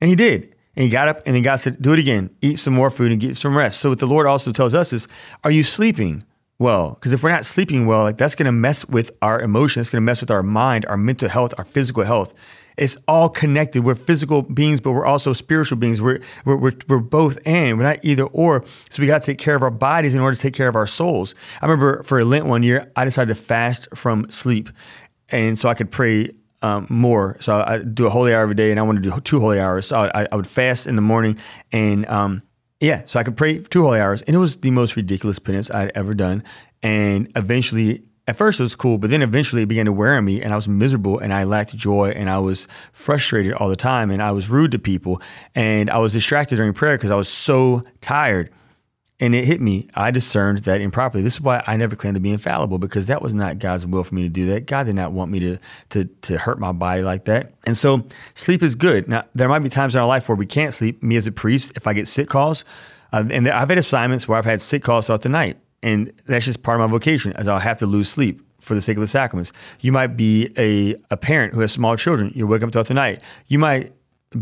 And 0.00 0.10
he 0.10 0.16
did. 0.16 0.52
And 0.74 0.82
he 0.82 0.88
got 0.88 1.06
up, 1.06 1.22
and 1.24 1.36
then 1.36 1.42
God 1.42 1.56
said, 1.56 1.80
do 1.80 1.92
it 1.92 2.00
again. 2.00 2.30
Eat 2.42 2.58
some 2.58 2.74
more 2.74 2.90
food 2.90 3.12
and 3.12 3.20
get 3.20 3.36
some 3.36 3.56
rest. 3.56 3.78
So, 3.78 3.90
what 3.90 4.00
the 4.00 4.06
Lord 4.06 4.26
also 4.26 4.50
tells 4.50 4.74
us 4.74 4.92
is, 4.92 5.06
are 5.44 5.52
you 5.52 5.62
sleeping? 5.62 6.24
well 6.58 6.94
because 6.94 7.12
if 7.12 7.22
we're 7.22 7.30
not 7.30 7.44
sleeping 7.44 7.84
well 7.84 8.04
like 8.04 8.16
that's 8.16 8.34
going 8.34 8.46
to 8.46 8.52
mess 8.52 8.86
with 8.86 9.10
our 9.20 9.40
emotions 9.40 9.86
it's 9.86 9.90
going 9.90 10.00
to 10.00 10.04
mess 10.04 10.20
with 10.20 10.30
our 10.30 10.42
mind 10.42 10.86
our 10.86 10.96
mental 10.96 11.28
health 11.28 11.52
our 11.58 11.64
physical 11.64 12.02
health 12.02 12.34
it's 12.76 12.96
all 13.08 13.28
connected. 13.28 13.84
We're 13.84 13.94
physical 13.94 14.42
beings, 14.42 14.80
but 14.80 14.92
we're 14.92 15.06
also 15.06 15.32
spiritual 15.32 15.78
beings. 15.78 16.00
We're, 16.00 16.20
we're, 16.44 16.56
we're, 16.56 16.72
we're 16.88 16.98
both 16.98 17.38
and 17.46 17.78
we're 17.78 17.84
not 17.84 18.04
either 18.04 18.24
or. 18.24 18.64
So 18.90 19.00
we 19.00 19.06
got 19.06 19.22
to 19.22 19.26
take 19.26 19.38
care 19.38 19.54
of 19.54 19.62
our 19.62 19.70
bodies 19.70 20.14
in 20.14 20.20
order 20.20 20.34
to 20.34 20.40
take 20.40 20.54
care 20.54 20.68
of 20.68 20.76
our 20.76 20.86
souls. 20.86 21.34
I 21.62 21.66
remember 21.66 22.02
for 22.02 22.22
Lent 22.24 22.46
one 22.46 22.62
year, 22.62 22.92
I 22.94 23.04
decided 23.04 23.34
to 23.34 23.40
fast 23.40 23.88
from 23.94 24.30
sleep. 24.30 24.68
And 25.30 25.58
so 25.58 25.68
I 25.68 25.74
could 25.74 25.90
pray 25.90 26.30
um, 26.62 26.86
more. 26.88 27.36
So 27.40 27.62
I 27.66 27.78
do 27.78 28.06
a 28.06 28.10
holy 28.10 28.34
hour 28.34 28.42
every 28.42 28.54
day, 28.54 28.70
and 28.70 28.80
I 28.80 28.82
want 28.82 29.02
to 29.02 29.10
do 29.10 29.18
two 29.20 29.40
holy 29.40 29.60
hours. 29.60 29.86
So 29.86 29.96
I, 29.96 30.26
I 30.30 30.36
would 30.36 30.46
fast 30.46 30.86
in 30.86 30.96
the 30.96 31.02
morning, 31.02 31.38
and 31.72 32.06
um, 32.06 32.42
yeah, 32.80 33.02
so 33.06 33.18
I 33.18 33.24
could 33.24 33.36
pray 33.36 33.58
two 33.58 33.82
holy 33.82 34.00
hours, 34.00 34.22
and 34.22 34.34
it 34.34 34.38
was 34.38 34.58
the 34.58 34.70
most 34.70 34.96
ridiculous 34.96 35.38
penance 35.38 35.70
I'd 35.70 35.92
ever 35.94 36.14
done. 36.14 36.44
And 36.82 37.30
eventually, 37.36 38.04
at 38.28 38.36
first 38.36 38.58
it 38.58 38.62
was 38.64 38.74
cool, 38.74 38.98
but 38.98 39.10
then 39.10 39.22
eventually 39.22 39.62
it 39.62 39.66
began 39.66 39.86
to 39.86 39.92
wear 39.92 40.16
on 40.16 40.24
me 40.24 40.42
and 40.42 40.52
I 40.52 40.56
was 40.56 40.68
miserable 40.68 41.18
and 41.18 41.32
I 41.32 41.44
lacked 41.44 41.76
joy 41.76 42.10
and 42.10 42.28
I 42.28 42.38
was 42.38 42.66
frustrated 42.92 43.52
all 43.52 43.68
the 43.68 43.76
time 43.76 44.10
and 44.10 44.20
I 44.20 44.32
was 44.32 44.50
rude 44.50 44.72
to 44.72 44.78
people 44.78 45.22
and 45.54 45.88
I 45.90 45.98
was 45.98 46.12
distracted 46.12 46.56
during 46.56 46.72
prayer 46.72 46.96
because 46.96 47.10
I 47.10 47.16
was 47.16 47.28
so 47.28 47.84
tired. 48.00 48.50
And 49.18 49.34
it 49.34 49.46
hit 49.46 49.62
me. 49.62 49.88
I 49.94 50.10
discerned 50.10 50.58
that 50.58 50.82
improperly. 50.82 51.24
This 51.24 51.36
is 51.36 51.40
why 51.40 51.64
I 51.66 51.78
never 51.78 51.96
claimed 51.96 52.16
to 52.16 52.20
be 52.20 52.30
infallible 52.32 52.78
because 52.78 53.06
that 53.06 53.22
was 53.22 53.32
not 53.32 53.58
God's 53.58 53.86
will 53.86 54.04
for 54.04 54.14
me 54.14 54.22
to 54.24 54.28
do 54.28 54.44
that. 54.48 54.66
God 54.66 54.84
did 54.84 54.94
not 54.94 55.12
want 55.12 55.30
me 55.30 55.40
to 55.40 55.58
to 55.88 56.04
to 56.04 56.36
hurt 56.36 56.58
my 56.58 56.72
body 56.72 57.00
like 57.00 57.24
that. 57.24 57.54
And 57.64 57.78
so 57.78 58.04
sleep 58.34 58.62
is 58.62 58.74
good. 58.74 59.08
Now 59.08 59.24
there 59.34 59.48
might 59.48 59.60
be 59.60 59.70
times 59.70 59.94
in 59.94 60.02
our 60.02 60.06
life 60.06 60.28
where 60.28 60.36
we 60.36 60.44
can't 60.44 60.74
sleep. 60.74 61.02
Me 61.02 61.16
as 61.16 61.26
a 61.26 61.32
priest, 61.32 61.72
if 61.76 61.86
I 61.86 61.94
get 61.94 62.06
sick 62.06 62.28
calls, 62.28 62.66
uh, 63.10 63.24
and 63.30 63.48
I've 63.48 63.70
had 63.70 63.78
assignments 63.78 64.28
where 64.28 64.36
I've 64.36 64.44
had 64.44 64.60
sick 64.60 64.82
calls 64.82 65.06
throughout 65.06 65.22
the 65.22 65.30
night 65.30 65.56
and 65.82 66.12
that's 66.26 66.44
just 66.44 66.62
part 66.62 66.80
of 66.80 66.88
my 66.88 66.92
vocation, 66.92 67.32
as 67.34 67.48
I'll 67.48 67.58
have 67.58 67.78
to 67.78 67.86
lose 67.86 68.08
sleep 68.08 68.42
for 68.60 68.74
the 68.74 68.82
sake 68.82 68.96
of 68.96 69.00
the 69.00 69.06
sacraments. 69.06 69.52
You 69.80 69.92
might 69.92 70.16
be 70.16 70.52
a, 70.58 70.96
a 71.10 71.16
parent 71.16 71.54
who 71.54 71.60
has 71.60 71.72
small 71.72 71.96
children. 71.96 72.32
You're 72.34 72.46
waking 72.46 72.68
up 72.68 72.72
throughout 72.72 72.88
the 72.88 72.94
night. 72.94 73.22
You 73.46 73.58
might 73.58 73.92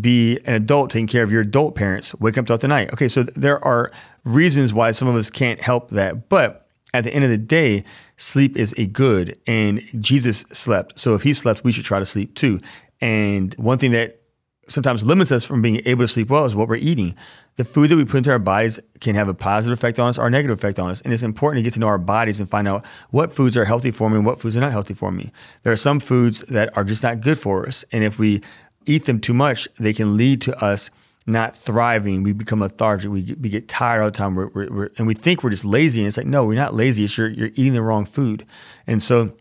be 0.00 0.38
an 0.44 0.54
adult 0.54 0.90
taking 0.90 1.06
care 1.06 1.22
of 1.22 1.30
your 1.30 1.42
adult 1.42 1.74
parents, 1.74 2.14
waking 2.16 2.40
up 2.40 2.46
throughout 2.46 2.60
the 2.60 2.68
night. 2.68 2.92
Okay, 2.92 3.08
so 3.08 3.22
there 3.22 3.62
are 3.64 3.90
reasons 4.24 4.72
why 4.72 4.92
some 4.92 5.08
of 5.08 5.16
us 5.16 5.30
can't 5.30 5.60
help 5.60 5.90
that. 5.90 6.28
But 6.28 6.66
at 6.94 7.04
the 7.04 7.12
end 7.12 7.24
of 7.24 7.30
the 7.30 7.38
day, 7.38 7.84
sleep 8.16 8.56
is 8.56 8.74
a 8.78 8.86
good, 8.86 9.38
and 9.46 9.82
Jesus 10.00 10.44
slept. 10.52 10.98
So 10.98 11.14
if 11.14 11.22
he 11.22 11.34
slept, 11.34 11.64
we 11.64 11.72
should 11.72 11.84
try 11.84 11.98
to 11.98 12.06
sleep 12.06 12.34
too. 12.34 12.60
And 13.00 13.54
one 13.54 13.78
thing 13.78 13.90
that 13.90 14.20
sometimes 14.68 15.04
limits 15.04 15.32
us 15.32 15.44
from 15.44 15.62
being 15.62 15.80
able 15.86 16.04
to 16.04 16.08
sleep 16.08 16.30
well 16.30 16.44
is 16.44 16.54
what 16.54 16.68
we're 16.68 16.76
eating. 16.76 17.14
The 17.56 17.64
food 17.64 17.90
that 17.90 17.96
we 17.96 18.04
put 18.04 18.18
into 18.18 18.30
our 18.30 18.38
bodies 18.38 18.80
can 19.00 19.14
have 19.14 19.28
a 19.28 19.34
positive 19.34 19.78
effect 19.78 19.98
on 19.98 20.08
us 20.08 20.18
or 20.18 20.26
a 20.26 20.30
negative 20.30 20.58
effect 20.58 20.78
on 20.78 20.90
us. 20.90 21.00
And 21.02 21.12
it's 21.12 21.22
important 21.22 21.58
to 21.58 21.62
get 21.62 21.74
to 21.74 21.80
know 21.80 21.86
our 21.86 21.98
bodies 21.98 22.40
and 22.40 22.48
find 22.48 22.66
out 22.66 22.84
what 23.10 23.32
foods 23.32 23.56
are 23.56 23.64
healthy 23.64 23.90
for 23.90 24.10
me 24.10 24.16
and 24.16 24.26
what 24.26 24.40
foods 24.40 24.56
are 24.56 24.60
not 24.60 24.72
healthy 24.72 24.94
for 24.94 25.10
me. 25.12 25.32
There 25.62 25.72
are 25.72 25.76
some 25.76 26.00
foods 26.00 26.40
that 26.48 26.76
are 26.76 26.84
just 26.84 27.02
not 27.02 27.20
good 27.20 27.38
for 27.38 27.66
us. 27.66 27.84
And 27.92 28.02
if 28.02 28.18
we 28.18 28.42
eat 28.86 29.04
them 29.04 29.20
too 29.20 29.34
much, 29.34 29.68
they 29.78 29.92
can 29.92 30.16
lead 30.16 30.40
to 30.42 30.64
us 30.64 30.90
not 31.26 31.56
thriving. 31.56 32.22
We 32.22 32.32
become 32.32 32.60
lethargic. 32.60 33.10
We 33.10 33.22
get, 33.22 33.40
we 33.40 33.48
get 33.48 33.68
tired 33.68 34.00
all 34.00 34.08
the 34.08 34.12
time. 34.12 34.34
We're, 34.34 34.48
we're, 34.48 34.70
we're, 34.70 34.90
and 34.98 35.06
we 35.06 35.14
think 35.14 35.42
we're 35.42 35.50
just 35.50 35.64
lazy. 35.64 36.00
And 36.00 36.08
it's 36.08 36.16
like, 36.16 36.26
no, 36.26 36.44
we're 36.44 36.54
not 36.54 36.74
lazy. 36.74 37.04
It's 37.04 37.16
you're, 37.16 37.28
you're 37.28 37.48
eating 37.48 37.72
the 37.72 37.82
wrong 37.82 38.04
food. 38.04 38.44
And 38.86 39.00
so 39.00 39.32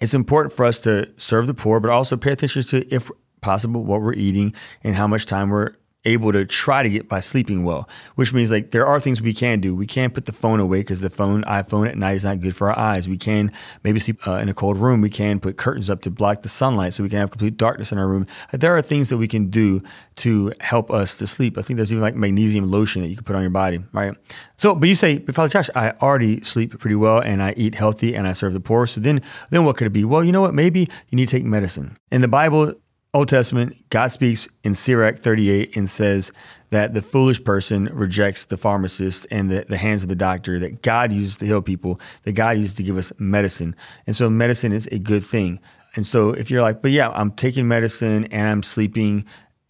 it's 0.00 0.14
important 0.14 0.52
for 0.54 0.64
us 0.64 0.80
to 0.80 1.12
serve 1.16 1.46
the 1.46 1.54
poor, 1.54 1.80
but 1.80 1.90
also 1.90 2.16
pay 2.16 2.32
attention 2.32 2.62
to, 2.62 2.94
if 2.94 3.10
possible, 3.40 3.84
what 3.84 4.02
we're 4.02 4.14
eating 4.14 4.54
and 4.82 4.94
how 4.94 5.06
much 5.06 5.26
time 5.26 5.50
we're 5.50 5.74
able 6.04 6.32
to 6.32 6.46
try 6.46 6.82
to 6.82 6.88
get 6.88 7.08
by 7.08 7.20
sleeping 7.20 7.62
well, 7.62 7.88
which 8.14 8.32
means 8.32 8.50
like 8.50 8.70
there 8.70 8.86
are 8.86 8.98
things 8.98 9.20
we 9.20 9.34
can 9.34 9.60
do. 9.60 9.74
We 9.74 9.86
can't 9.86 10.14
put 10.14 10.24
the 10.24 10.32
phone 10.32 10.58
away 10.58 10.80
because 10.80 11.00
the 11.00 11.10
phone, 11.10 11.42
iPhone 11.44 11.88
at 11.88 11.98
night 11.98 12.14
is 12.14 12.24
not 12.24 12.40
good 12.40 12.56
for 12.56 12.70
our 12.70 12.78
eyes. 12.78 13.08
We 13.08 13.18
can 13.18 13.52
maybe 13.84 14.00
sleep 14.00 14.26
uh, 14.26 14.36
in 14.36 14.48
a 14.48 14.54
cold 14.54 14.78
room. 14.78 15.02
We 15.02 15.10
can 15.10 15.40
put 15.40 15.58
curtains 15.58 15.90
up 15.90 16.00
to 16.02 16.10
block 16.10 16.42
the 16.42 16.48
sunlight 16.48 16.94
so 16.94 17.02
we 17.02 17.10
can 17.10 17.18
have 17.18 17.30
complete 17.30 17.56
darkness 17.58 17.92
in 17.92 17.98
our 17.98 18.08
room. 18.08 18.26
There 18.52 18.74
are 18.76 18.82
things 18.82 19.10
that 19.10 19.18
we 19.18 19.28
can 19.28 19.50
do 19.50 19.82
to 20.16 20.52
help 20.60 20.90
us 20.90 21.16
to 21.18 21.26
sleep. 21.26 21.58
I 21.58 21.62
think 21.62 21.76
there's 21.76 21.92
even 21.92 22.02
like 22.02 22.14
magnesium 22.14 22.70
lotion 22.70 23.02
that 23.02 23.08
you 23.08 23.16
can 23.16 23.24
put 23.24 23.36
on 23.36 23.42
your 23.42 23.50
body, 23.50 23.80
right? 23.92 24.16
So, 24.56 24.74
but 24.74 24.88
you 24.88 24.94
say, 24.94 25.18
but 25.18 25.34
Father 25.34 25.50
Josh, 25.50 25.68
I 25.74 25.90
already 26.02 26.40
sleep 26.42 26.78
pretty 26.78 26.96
well 26.96 27.20
and 27.20 27.42
I 27.42 27.52
eat 27.58 27.74
healthy 27.74 28.14
and 28.14 28.26
I 28.26 28.32
serve 28.32 28.54
the 28.54 28.60
poor. 28.60 28.86
So 28.86 29.02
then, 29.02 29.20
then 29.50 29.64
what 29.64 29.76
could 29.76 29.86
it 29.86 29.92
be? 29.92 30.04
Well, 30.04 30.24
you 30.24 30.32
know 30.32 30.40
what? 30.40 30.54
Maybe 30.54 30.88
you 31.08 31.16
need 31.16 31.28
to 31.28 31.36
take 31.36 31.44
medicine. 31.44 31.98
In 32.10 32.22
the 32.22 32.28
Bible, 32.28 32.74
Old 33.12 33.28
Testament, 33.28 33.76
God 33.90 34.08
speaks 34.08 34.48
in 34.62 34.74
Sirach 34.74 35.18
38 35.18 35.76
and 35.76 35.90
says 35.90 36.30
that 36.70 36.94
the 36.94 37.02
foolish 37.02 37.42
person 37.42 37.86
rejects 37.86 38.44
the 38.44 38.56
pharmacist 38.56 39.26
and 39.32 39.50
the, 39.50 39.64
the 39.68 39.76
hands 39.76 40.04
of 40.04 40.08
the 40.08 40.14
doctor, 40.14 40.60
that 40.60 40.82
God 40.82 41.12
uses 41.12 41.36
to 41.38 41.46
heal 41.46 41.60
people, 41.60 42.00
that 42.22 42.32
God 42.32 42.56
uses 42.56 42.74
to 42.74 42.84
give 42.84 42.96
us 42.96 43.12
medicine. 43.18 43.74
And 44.06 44.14
so 44.14 44.30
medicine 44.30 44.70
is 44.70 44.86
a 44.92 44.98
good 45.00 45.24
thing. 45.24 45.58
And 45.96 46.06
so 46.06 46.30
if 46.30 46.52
you're 46.52 46.62
like, 46.62 46.82
but 46.82 46.92
yeah, 46.92 47.10
I'm 47.10 47.32
taking 47.32 47.66
medicine 47.66 48.26
and 48.26 48.48
I'm 48.48 48.62
sleeping 48.62 49.24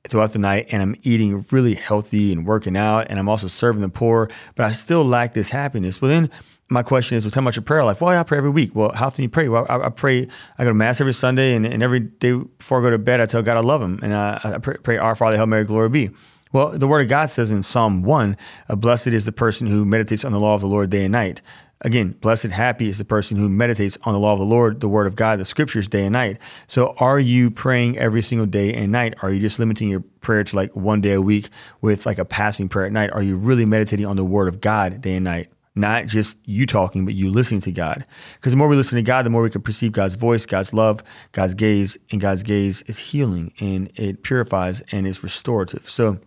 throughout 0.06 0.34
the 0.34 0.38
night 0.38 0.66
and 0.70 0.82
I'm 0.82 0.96
eating 1.02 1.44
really 1.50 1.74
healthy 1.74 2.32
and 2.32 2.44
working 2.46 2.76
out 2.76 3.06
and 3.08 3.18
I'm 3.18 3.28
also 3.28 3.48
serving 3.48 3.80
the 3.80 3.88
poor, 3.88 4.30
but 4.54 4.66
I 4.66 4.70
still 4.72 5.04
lack 5.04 5.32
this 5.32 5.48
happiness. 5.48 6.02
Well, 6.02 6.10
then 6.10 6.30
my 6.70 6.82
question 6.82 7.16
is, 7.16 7.24
well, 7.24 7.32
how 7.34 7.40
much 7.40 7.56
your 7.56 7.64
prayer 7.64 7.84
life? 7.84 8.00
Well, 8.00 8.16
I 8.18 8.22
pray 8.22 8.38
every 8.38 8.50
week. 8.50 8.74
Well, 8.74 8.92
how 8.94 9.08
often 9.08 9.24
you 9.24 9.28
pray? 9.28 9.48
Well, 9.48 9.66
I, 9.68 9.86
I, 9.86 9.88
pray, 9.88 10.28
I 10.56 10.64
go 10.64 10.70
to 10.70 10.74
mass 10.74 11.00
every 11.00 11.12
Sunday 11.12 11.54
and, 11.54 11.66
and, 11.66 11.82
every 11.82 12.00
day 12.00 12.32
before 12.32 12.80
I 12.80 12.82
go 12.82 12.90
to 12.90 12.98
bed, 12.98 13.20
I 13.20 13.26
tell 13.26 13.42
God 13.42 13.56
I 13.56 13.60
love 13.60 13.82
him. 13.82 13.98
And 14.02 14.14
I, 14.14 14.40
I 14.42 14.58
pray, 14.58 14.76
pray, 14.82 14.96
Our 14.96 15.16
Father, 15.16 15.36
Hail 15.36 15.46
Mary, 15.46 15.64
glory 15.64 15.88
be. 15.88 16.10
Well, 16.52 16.70
the 16.70 16.86
word 16.86 17.02
of 17.02 17.08
God 17.08 17.26
says 17.26 17.50
in 17.50 17.62
Psalm 17.62 18.02
1, 18.02 18.36
blessed 18.76 19.08
is 19.08 19.24
the 19.24 19.32
person 19.32 19.66
who 19.66 19.84
meditates 19.84 20.24
on 20.24 20.32
the 20.32 20.40
law 20.40 20.54
of 20.54 20.60
the 20.60 20.68
Lord 20.68 20.90
day 20.90 21.04
and 21.04 21.12
night. 21.12 21.42
Again, 21.82 22.10
blessed, 22.20 22.48
happy 22.48 22.88
is 22.88 22.98
the 22.98 23.04
person 23.04 23.36
who 23.36 23.48
meditates 23.48 23.96
on 24.02 24.12
the 24.12 24.18
law 24.18 24.34
of 24.34 24.38
the 24.38 24.44
Lord, 24.44 24.80
the 24.80 24.88
word 24.88 25.06
of 25.06 25.16
God, 25.16 25.40
the 25.40 25.44
scriptures 25.44 25.88
day 25.88 26.04
and 26.04 26.12
night. 26.12 26.40
So 26.66 26.94
are 26.98 27.18
you 27.18 27.50
praying 27.50 27.98
every 27.98 28.20
single 28.20 28.46
day 28.46 28.74
and 28.74 28.92
night? 28.92 29.14
Are 29.22 29.30
you 29.30 29.40
just 29.40 29.58
limiting 29.58 29.88
your 29.88 30.00
prayer 30.20 30.44
to 30.44 30.56
like 30.56 30.76
one 30.76 31.00
day 31.00 31.14
a 31.14 31.22
week 31.22 31.48
with 31.80 32.04
like 32.04 32.18
a 32.18 32.24
passing 32.24 32.68
prayer 32.68 32.86
at 32.86 32.92
night? 32.92 33.10
Are 33.12 33.22
you 33.22 33.36
really 33.36 33.64
meditating 33.64 34.04
on 34.04 34.16
the 34.16 34.24
word 34.24 34.46
of 34.46 34.60
God 34.60 35.00
day 35.00 35.16
and 35.16 35.24
night? 35.24 35.50
Not 35.74 36.06
just 36.06 36.38
you 36.44 36.66
talking, 36.66 37.04
but 37.04 37.14
you 37.14 37.30
listening 37.30 37.60
to 37.62 37.72
God. 37.72 38.04
Because 38.34 38.52
the 38.52 38.56
more 38.56 38.68
we 38.68 38.76
listen 38.76 38.96
to 38.96 39.02
God, 39.02 39.24
the 39.24 39.30
more 39.30 39.42
we 39.42 39.50
can 39.50 39.62
perceive 39.62 39.92
God's 39.92 40.14
voice, 40.14 40.46
God's 40.46 40.72
love, 40.72 41.02
God's 41.32 41.54
gaze, 41.54 41.96
and 42.10 42.20
God's 42.20 42.42
gaze 42.42 42.82
is 42.82 42.98
healing 42.98 43.52
and 43.60 43.90
it 43.94 44.22
purifies 44.22 44.82
and 44.92 45.06
is 45.06 45.22
restorative. 45.22 45.88
So, 45.88 46.18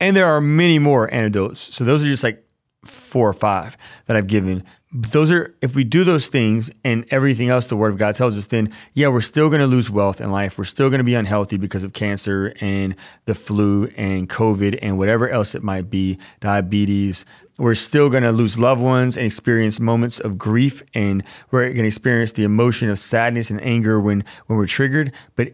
and 0.00 0.16
there 0.16 0.26
are 0.26 0.40
many 0.40 0.78
more 0.78 1.12
antidotes. 1.12 1.74
So 1.74 1.84
those 1.84 2.04
are 2.04 2.06
just 2.06 2.22
like 2.22 2.46
four 2.84 3.28
or 3.28 3.34
five 3.34 3.76
that 4.06 4.16
I've 4.16 4.28
given. 4.28 4.62
Those 4.92 5.32
are, 5.32 5.54
if 5.60 5.74
we 5.74 5.84
do 5.84 6.04
those 6.04 6.28
things 6.28 6.70
and 6.84 7.04
everything 7.10 7.48
else 7.48 7.66
the 7.66 7.76
Word 7.76 7.92
of 7.92 7.98
God 7.98 8.14
tells 8.14 8.38
us, 8.38 8.46
then 8.46 8.72
yeah, 8.94 9.08
we're 9.08 9.20
still 9.20 9.48
going 9.48 9.60
to 9.60 9.66
lose 9.66 9.90
wealth 9.90 10.20
in 10.20 10.30
life. 10.30 10.58
We're 10.58 10.64
still 10.64 10.88
going 10.90 10.98
to 10.98 11.04
be 11.04 11.14
unhealthy 11.14 11.56
because 11.56 11.82
of 11.84 11.92
cancer 11.92 12.54
and 12.60 12.94
the 13.24 13.34
flu 13.34 13.88
and 13.96 14.28
COVID 14.28 14.78
and 14.80 14.96
whatever 14.96 15.28
else 15.28 15.54
it 15.54 15.62
might 15.62 15.90
be, 15.90 16.18
diabetes, 16.40 17.24
we're 17.58 17.74
still 17.74 18.10
going 18.10 18.22
to 18.22 18.32
lose 18.32 18.58
loved 18.58 18.82
ones 18.82 19.16
and 19.16 19.24
experience 19.24 19.80
moments 19.80 20.20
of 20.20 20.38
grief 20.38 20.82
and 20.94 21.22
we're 21.50 21.64
going 21.64 21.78
to 21.78 21.86
experience 21.86 22.32
the 22.32 22.44
emotion 22.44 22.90
of 22.90 22.98
sadness 22.98 23.50
and 23.50 23.62
anger 23.62 24.00
when 24.00 24.24
when 24.46 24.58
we're 24.58 24.66
triggered 24.66 25.12
but 25.34 25.52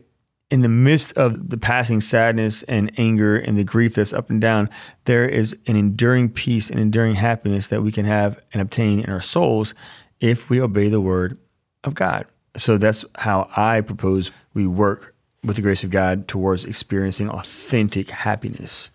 in 0.52 0.60
the 0.60 0.68
midst 0.68 1.16
of 1.16 1.50
the 1.50 1.56
passing 1.56 2.00
sadness 2.00 2.62
and 2.64 2.92
anger 2.98 3.36
and 3.36 3.58
the 3.58 3.64
grief 3.64 3.94
that's 3.94 4.12
up 4.12 4.30
and 4.30 4.40
down 4.40 4.68
there 5.06 5.24
is 5.24 5.56
an 5.66 5.74
enduring 5.74 6.28
peace 6.28 6.70
and 6.70 6.78
enduring 6.78 7.14
happiness 7.14 7.68
that 7.68 7.82
we 7.82 7.90
can 7.90 8.04
have 8.04 8.38
and 8.52 8.62
obtain 8.62 9.00
in 9.00 9.10
our 9.10 9.20
souls 9.20 9.74
if 10.20 10.48
we 10.50 10.60
obey 10.60 10.88
the 10.88 11.00
word 11.00 11.38
of 11.82 11.94
God 11.94 12.26
so 12.56 12.76
that's 12.78 13.04
how 13.16 13.48
I 13.56 13.80
propose 13.80 14.30
we 14.54 14.66
work 14.66 15.14
with 15.44 15.56
the 15.56 15.62
grace 15.62 15.82
of 15.82 15.90
God 15.90 16.28
towards 16.28 16.64
experiencing 16.64 17.28
authentic 17.28 18.10
happiness. 18.10 18.90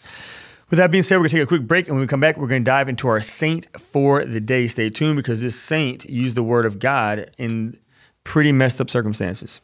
With 0.70 0.78
that 0.78 0.92
being 0.92 1.04
said, 1.04 1.16
we're 1.16 1.22
going 1.24 1.30
to 1.30 1.36
take 1.38 1.44
a 1.44 1.48
quick 1.48 1.68
break. 1.68 1.88
And 1.88 1.96
when 1.96 2.02
we 2.02 2.08
come 2.08 2.20
back, 2.20 2.38
we're 2.38 2.48
going 2.48 2.64
to 2.64 2.70
dive 2.70 2.90
into 2.90 3.08
our 3.08 3.22
saint 3.22 3.68
for 3.80 4.26
the 4.26 4.42
day. 4.42 4.68
Stay 4.68 4.90
tuned 4.90 5.18
because 5.18 5.42
this 5.42 5.60
saint 5.60 6.06
used 6.06 6.36
the 6.36 6.44
word 6.44 6.66
of 6.66 6.80
God 6.80 7.32
in 7.38 7.78
pretty 8.24 8.52
messed 8.52 8.82
up 8.82 8.90
circumstances. 8.90 9.62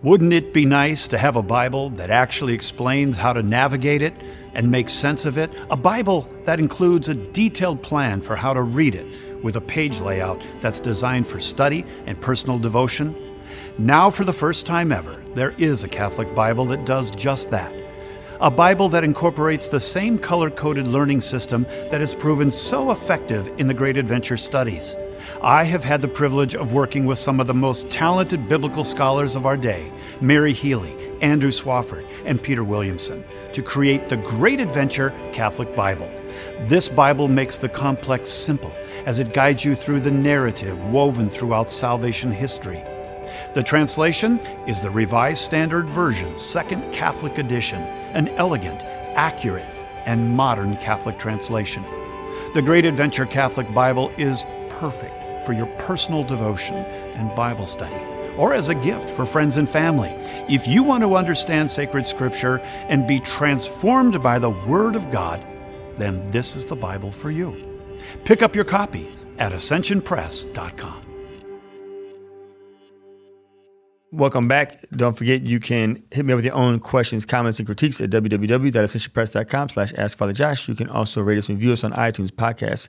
Wouldn't 0.00 0.32
it 0.32 0.52
be 0.52 0.64
nice 0.64 1.08
to 1.08 1.18
have 1.18 1.34
a 1.34 1.42
Bible 1.42 1.90
that 1.90 2.08
actually 2.08 2.54
explains 2.54 3.18
how 3.18 3.32
to 3.32 3.42
navigate 3.42 4.00
it 4.00 4.14
and 4.54 4.70
make 4.70 4.88
sense 4.88 5.24
of 5.24 5.36
it? 5.36 5.50
A 5.70 5.76
Bible 5.76 6.28
that 6.44 6.60
includes 6.60 7.08
a 7.08 7.16
detailed 7.16 7.82
plan 7.82 8.20
for 8.20 8.36
how 8.36 8.54
to 8.54 8.62
read 8.62 8.94
it 8.94 9.42
with 9.42 9.56
a 9.56 9.60
page 9.60 9.98
layout 9.98 10.46
that's 10.60 10.78
designed 10.78 11.26
for 11.26 11.40
study 11.40 11.84
and 12.06 12.20
personal 12.20 12.60
devotion? 12.60 13.16
Now, 13.76 14.08
for 14.08 14.22
the 14.22 14.32
first 14.32 14.66
time 14.66 14.92
ever, 14.92 15.24
there 15.34 15.50
is 15.58 15.82
a 15.82 15.88
Catholic 15.88 16.32
Bible 16.32 16.66
that 16.66 16.86
does 16.86 17.10
just 17.10 17.50
that 17.50 17.74
a 18.40 18.50
Bible 18.52 18.88
that 18.88 19.02
incorporates 19.02 19.66
the 19.66 19.80
same 19.80 20.16
color 20.16 20.48
coded 20.48 20.86
learning 20.86 21.20
system 21.20 21.64
that 21.90 22.00
has 22.00 22.14
proven 22.14 22.52
so 22.52 22.92
effective 22.92 23.50
in 23.58 23.66
the 23.66 23.74
Great 23.74 23.96
Adventure 23.96 24.36
studies. 24.36 24.96
I 25.42 25.64
have 25.64 25.84
had 25.84 26.00
the 26.00 26.08
privilege 26.08 26.54
of 26.54 26.72
working 26.72 27.06
with 27.06 27.18
some 27.18 27.40
of 27.40 27.46
the 27.46 27.54
most 27.54 27.88
talented 27.88 28.48
biblical 28.48 28.84
scholars 28.84 29.36
of 29.36 29.46
our 29.46 29.56
day, 29.56 29.92
Mary 30.20 30.52
Healy, 30.52 30.96
Andrew 31.20 31.50
Swafford, 31.50 32.08
and 32.24 32.42
Peter 32.42 32.64
Williamson, 32.64 33.24
to 33.52 33.62
create 33.62 34.08
the 34.08 34.16
Great 34.16 34.60
Adventure 34.60 35.12
Catholic 35.32 35.74
Bible. 35.74 36.10
This 36.62 36.88
Bible 36.88 37.28
makes 37.28 37.58
the 37.58 37.68
complex 37.68 38.30
simple 38.30 38.72
as 39.06 39.18
it 39.18 39.32
guides 39.32 39.64
you 39.64 39.74
through 39.74 40.00
the 40.00 40.10
narrative 40.10 40.82
woven 40.86 41.30
throughout 41.30 41.70
salvation 41.70 42.30
history. 42.30 42.82
The 43.54 43.62
translation 43.62 44.38
is 44.66 44.82
the 44.82 44.90
Revised 44.90 45.42
Standard 45.42 45.86
Version, 45.86 46.36
Second 46.36 46.92
Catholic 46.92 47.38
Edition, 47.38 47.80
an 47.80 48.28
elegant, 48.30 48.82
accurate, 49.16 49.68
and 50.06 50.34
modern 50.34 50.76
Catholic 50.78 51.18
translation. 51.18 51.84
The 52.54 52.62
Great 52.62 52.86
Adventure 52.86 53.26
Catholic 53.26 53.72
Bible 53.74 54.10
is 54.16 54.44
perfect 54.78 55.44
for 55.44 55.52
your 55.52 55.66
personal 55.78 56.24
devotion 56.24 56.76
and 56.76 57.34
Bible 57.34 57.66
study, 57.66 58.04
or 58.36 58.54
as 58.54 58.68
a 58.68 58.74
gift 58.74 59.10
for 59.10 59.26
friends 59.26 59.56
and 59.56 59.68
family. 59.68 60.10
If 60.48 60.68
you 60.68 60.82
want 60.82 61.02
to 61.02 61.16
understand 61.16 61.70
sacred 61.70 62.06
scripture 62.06 62.58
and 62.88 63.06
be 63.06 63.18
transformed 63.20 64.22
by 64.22 64.38
the 64.38 64.50
Word 64.50 64.94
of 64.94 65.10
God, 65.10 65.44
then 65.96 66.22
this 66.30 66.54
is 66.54 66.64
the 66.64 66.76
Bible 66.76 67.10
for 67.10 67.30
you. 67.30 67.56
Pick 68.24 68.42
up 68.42 68.54
your 68.54 68.64
copy 68.64 69.10
at 69.38 69.52
ascensionpress.com. 69.52 71.04
Welcome 74.10 74.48
back. 74.48 74.86
Don't 74.96 75.14
forget 75.14 75.42
you 75.42 75.60
can 75.60 76.02
hit 76.10 76.24
me 76.24 76.32
up 76.32 76.38
with 76.38 76.44
your 76.46 76.54
own 76.54 76.80
questions, 76.80 77.26
comments, 77.26 77.58
and 77.58 77.66
critiques 77.66 78.00
at 78.00 78.08
www.ascensionpress.com 78.08 79.68
slash 79.68 79.92
askfatherjosh. 79.92 80.66
You 80.66 80.74
can 80.74 80.88
also 80.88 81.20
rate 81.20 81.36
us 81.36 81.50
and 81.50 81.58
review 81.58 81.74
us 81.74 81.84
on 81.84 81.92
iTunes, 81.92 82.30
Podcasts, 82.30 82.88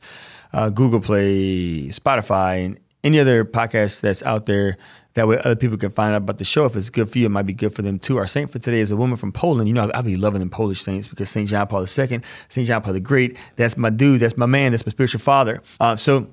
uh, 0.54 0.70
Google 0.70 1.00
Play, 1.00 1.90
Spotify, 1.90 2.66
and 2.66 2.80
any 3.04 3.20
other 3.20 3.46
podcast 3.46 4.02
that's 4.02 4.24
out 4.24 4.46
there. 4.46 4.78
That 5.16 5.28
way 5.28 5.38
other 5.40 5.56
people 5.56 5.78
can 5.78 5.90
find 5.90 6.14
out 6.14 6.20
about 6.20 6.38
the 6.38 6.46
show. 6.46 6.66
If 6.66 6.76
it's 6.76 6.90
good 6.90 7.10
for 7.10 7.18
you, 7.18 7.26
it 7.26 7.30
might 7.30 7.46
be 7.46 7.54
good 7.54 7.74
for 7.74 7.82
them 7.82 7.98
too. 7.98 8.18
Our 8.18 8.28
saint 8.28 8.52
for 8.52 8.60
today 8.60 8.80
is 8.80 8.92
a 8.92 8.96
woman 8.96 9.18
from 9.18 9.32
Poland. 9.32 9.68
You 9.68 9.74
know, 9.74 9.90
I'll 9.94 10.04
be 10.04 10.16
loving 10.16 10.40
them 10.40 10.50
Polish 10.50 10.82
saints 10.82 11.08
because 11.08 11.30
St. 11.30 11.50
John 11.50 11.68
Paul 11.68 11.82
II, 11.82 12.22
St. 12.48 12.68
John 12.68 12.82
Paul 12.82 12.94
the 12.94 13.00
Great, 13.00 13.38
that's 13.56 13.76
my 13.76 13.90
dude, 13.90 14.20
that's 14.22 14.38
my 14.38 14.46
man, 14.46 14.72
that's 14.72 14.86
my 14.86 14.92
spiritual 14.92 15.20
father. 15.20 15.62
Uh, 15.80 15.96
so 15.96 16.28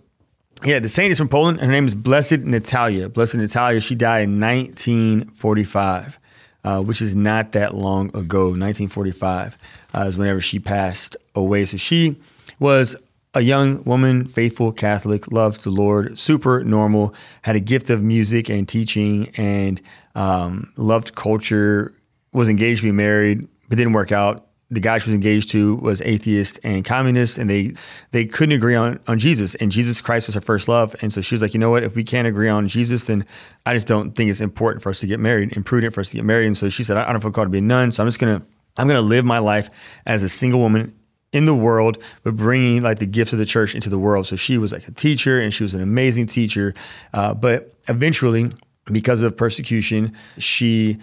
yeah, 0.64 0.78
the 0.78 0.88
saint 0.88 1.12
is 1.12 1.18
from 1.18 1.28
Poland. 1.28 1.60
Her 1.60 1.66
name 1.66 1.86
is 1.86 1.94
Blessed 1.94 2.40
Natalia. 2.40 3.08
Blessed 3.08 3.36
Natalia, 3.36 3.80
she 3.80 3.94
died 3.94 4.24
in 4.24 4.40
1945, 4.40 6.18
uh, 6.64 6.82
which 6.82 7.02
is 7.02 7.14
not 7.14 7.52
that 7.52 7.74
long 7.74 8.08
ago. 8.08 8.44
1945 8.48 9.58
uh, 9.94 10.00
is 10.00 10.16
whenever 10.16 10.40
she 10.40 10.58
passed 10.58 11.16
away. 11.34 11.64
So 11.66 11.76
she 11.76 12.16
was 12.58 12.96
a 13.36 13.42
young 13.42 13.84
woman, 13.84 14.26
faithful 14.26 14.72
Catholic, 14.72 15.30
loved 15.30 15.62
the 15.62 15.70
Lord, 15.70 16.18
super 16.18 16.64
normal, 16.64 17.14
had 17.42 17.54
a 17.54 17.60
gift 17.60 17.90
of 17.90 18.02
music 18.02 18.48
and 18.48 18.66
teaching, 18.66 19.28
and 19.36 19.80
um, 20.14 20.72
loved 20.76 21.14
culture, 21.14 21.94
was 22.32 22.48
engaged 22.48 22.80
to 22.80 22.86
be 22.86 22.92
married, 22.92 23.46
but 23.68 23.76
didn't 23.76 23.92
work 23.92 24.10
out 24.10 24.46
the 24.70 24.80
guy 24.80 24.98
she 24.98 25.10
was 25.10 25.14
engaged 25.14 25.50
to 25.50 25.76
was 25.76 26.02
atheist 26.02 26.58
and 26.64 26.84
communist, 26.84 27.38
and 27.38 27.48
they 27.48 27.72
they 28.10 28.24
couldn't 28.24 28.54
agree 28.56 28.74
on 28.74 28.98
on 29.06 29.18
Jesus. 29.18 29.54
And 29.56 29.70
Jesus 29.70 30.00
Christ 30.00 30.26
was 30.26 30.34
her 30.34 30.40
first 30.40 30.66
love, 30.66 30.96
and 31.02 31.12
so 31.12 31.20
she 31.20 31.34
was 31.34 31.42
like, 31.42 31.54
you 31.54 31.60
know 31.60 31.70
what? 31.70 31.84
If 31.84 31.94
we 31.94 32.02
can't 32.02 32.26
agree 32.26 32.48
on 32.48 32.66
Jesus, 32.66 33.04
then 33.04 33.24
I 33.64 33.74
just 33.74 33.86
don't 33.86 34.16
think 34.16 34.28
it's 34.28 34.40
important 34.40 34.82
for 34.82 34.90
us 34.90 35.00
to 35.00 35.06
get 35.06 35.20
married 35.20 35.54
and 35.54 35.64
prudent 35.64 35.94
for 35.94 36.00
us 36.00 36.10
to 36.10 36.16
get 36.16 36.24
married. 36.24 36.46
And 36.46 36.58
so 36.58 36.68
she 36.68 36.82
said, 36.82 36.96
I 36.96 37.12
don't 37.12 37.20
feel 37.20 37.30
called 37.30 37.46
to 37.46 37.50
be 37.50 37.58
a 37.58 37.62
nun, 37.62 37.92
so 37.92 38.02
I'm 38.02 38.08
just 38.08 38.18
gonna 38.18 38.42
I'm 38.76 38.88
to 38.88 39.00
live 39.00 39.24
my 39.24 39.38
life 39.38 39.70
as 40.04 40.22
a 40.22 40.28
single 40.28 40.58
woman 40.58 40.94
in 41.36 41.44
the 41.44 41.54
world, 41.54 42.02
but 42.22 42.34
bringing 42.34 42.82
like 42.82 42.98
the 42.98 43.06
gifts 43.06 43.32
of 43.32 43.38
the 43.38 43.46
church 43.46 43.74
into 43.74 43.90
the 43.90 43.98
world. 43.98 44.26
So 44.26 44.36
she 44.36 44.56
was 44.56 44.72
like 44.72 44.88
a 44.88 44.92
teacher 44.92 45.38
and 45.38 45.52
she 45.52 45.62
was 45.62 45.74
an 45.74 45.82
amazing 45.82 46.26
teacher. 46.26 46.74
Uh, 47.12 47.34
but 47.34 47.74
eventually, 47.88 48.52
because 48.86 49.20
of 49.20 49.36
persecution, 49.36 50.16
she 50.38 50.98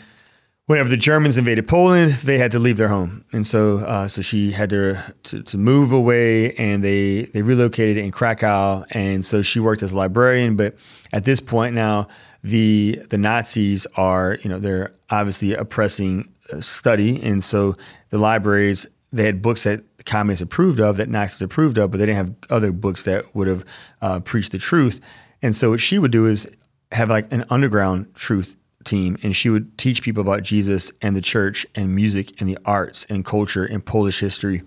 whenever 0.66 0.90
the 0.90 0.98
Germans 0.98 1.38
invaded 1.38 1.68
Poland, 1.68 2.14
they 2.24 2.38
had 2.38 2.52
to 2.52 2.60
leave 2.60 2.78
their 2.78 2.88
home, 2.88 3.26
and 3.34 3.46
so 3.46 3.80
uh, 3.80 4.08
so 4.08 4.22
she 4.22 4.52
had 4.52 4.70
to, 4.72 5.14
to, 5.24 5.44
to 5.44 5.58
move 5.58 5.92
away, 5.92 6.54
and 6.56 6.84
they 6.84 7.24
they 7.34 7.42
relocated 7.42 7.98
in 7.98 8.12
Krakow, 8.12 8.86
and 8.90 9.24
so 9.24 9.42
she 9.42 9.60
worked 9.60 9.84
as 9.84 9.92
a 9.92 9.98
librarian. 9.98 10.56
But 10.56 10.76
at 11.12 11.26
this 11.26 11.40
point 11.40 11.76
now, 11.76 12.08
the 12.44 13.02
the 13.10 13.18
Nazis 13.18 13.86
are 13.96 14.38
you 14.42 14.50
know 14.50 14.60
they're 14.60 14.94
obviously 15.10 15.54
oppressing 15.54 16.30
uh, 16.52 16.62
study, 16.62 17.22
and 17.22 17.44
so 17.44 17.76
the 18.10 18.18
libraries 18.18 18.88
they 19.12 19.26
had 19.26 19.42
books 19.42 19.64
that 19.64 19.84
communists 20.06 20.42
approved 20.42 20.80
of 20.80 20.98
that 20.98 21.10
Nazis 21.10 21.42
approved 21.42 21.78
of, 21.78 21.92
but 21.92 21.98
they 21.98 22.06
didn't 22.06 22.18
have 22.18 22.36
other 22.50 22.72
books 22.72 23.04
that 23.04 23.36
would 23.36 23.48
have 23.48 23.66
uh, 24.02 24.20
preached 24.20 24.52
the 24.52 24.58
truth. 24.58 25.00
And 25.42 25.56
so 25.56 25.72
what 25.72 25.80
she 25.80 26.00
would 26.00 26.12
do 26.12 26.26
is 26.26 26.50
have 26.92 27.10
like 27.10 27.32
an 27.34 27.46
underground 27.50 28.14
truth 28.16 28.56
team 28.84 29.18
and 29.24 29.36
she 29.36 29.50
would 29.50 29.78
teach 29.78 30.02
people 30.02 30.22
about 30.22 30.44
Jesus 30.44 30.92
and 31.02 31.16
the 31.16 31.22
church 31.22 31.66
and 31.76 31.96
music 31.96 32.40
and 32.40 32.50
the 32.50 32.58
arts 32.66 33.06
and 33.10 33.26
culture 33.26 33.66
and 33.66 33.86
Polish 33.86 34.20
history 34.20 34.62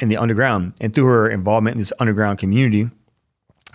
and 0.00 0.10
the 0.10 0.16
underground. 0.16 0.74
And 0.80 0.94
through 0.94 1.06
her 1.06 1.28
involvement 1.28 1.74
in 1.74 1.78
this 1.78 1.92
underground 1.98 2.38
community, 2.38 2.90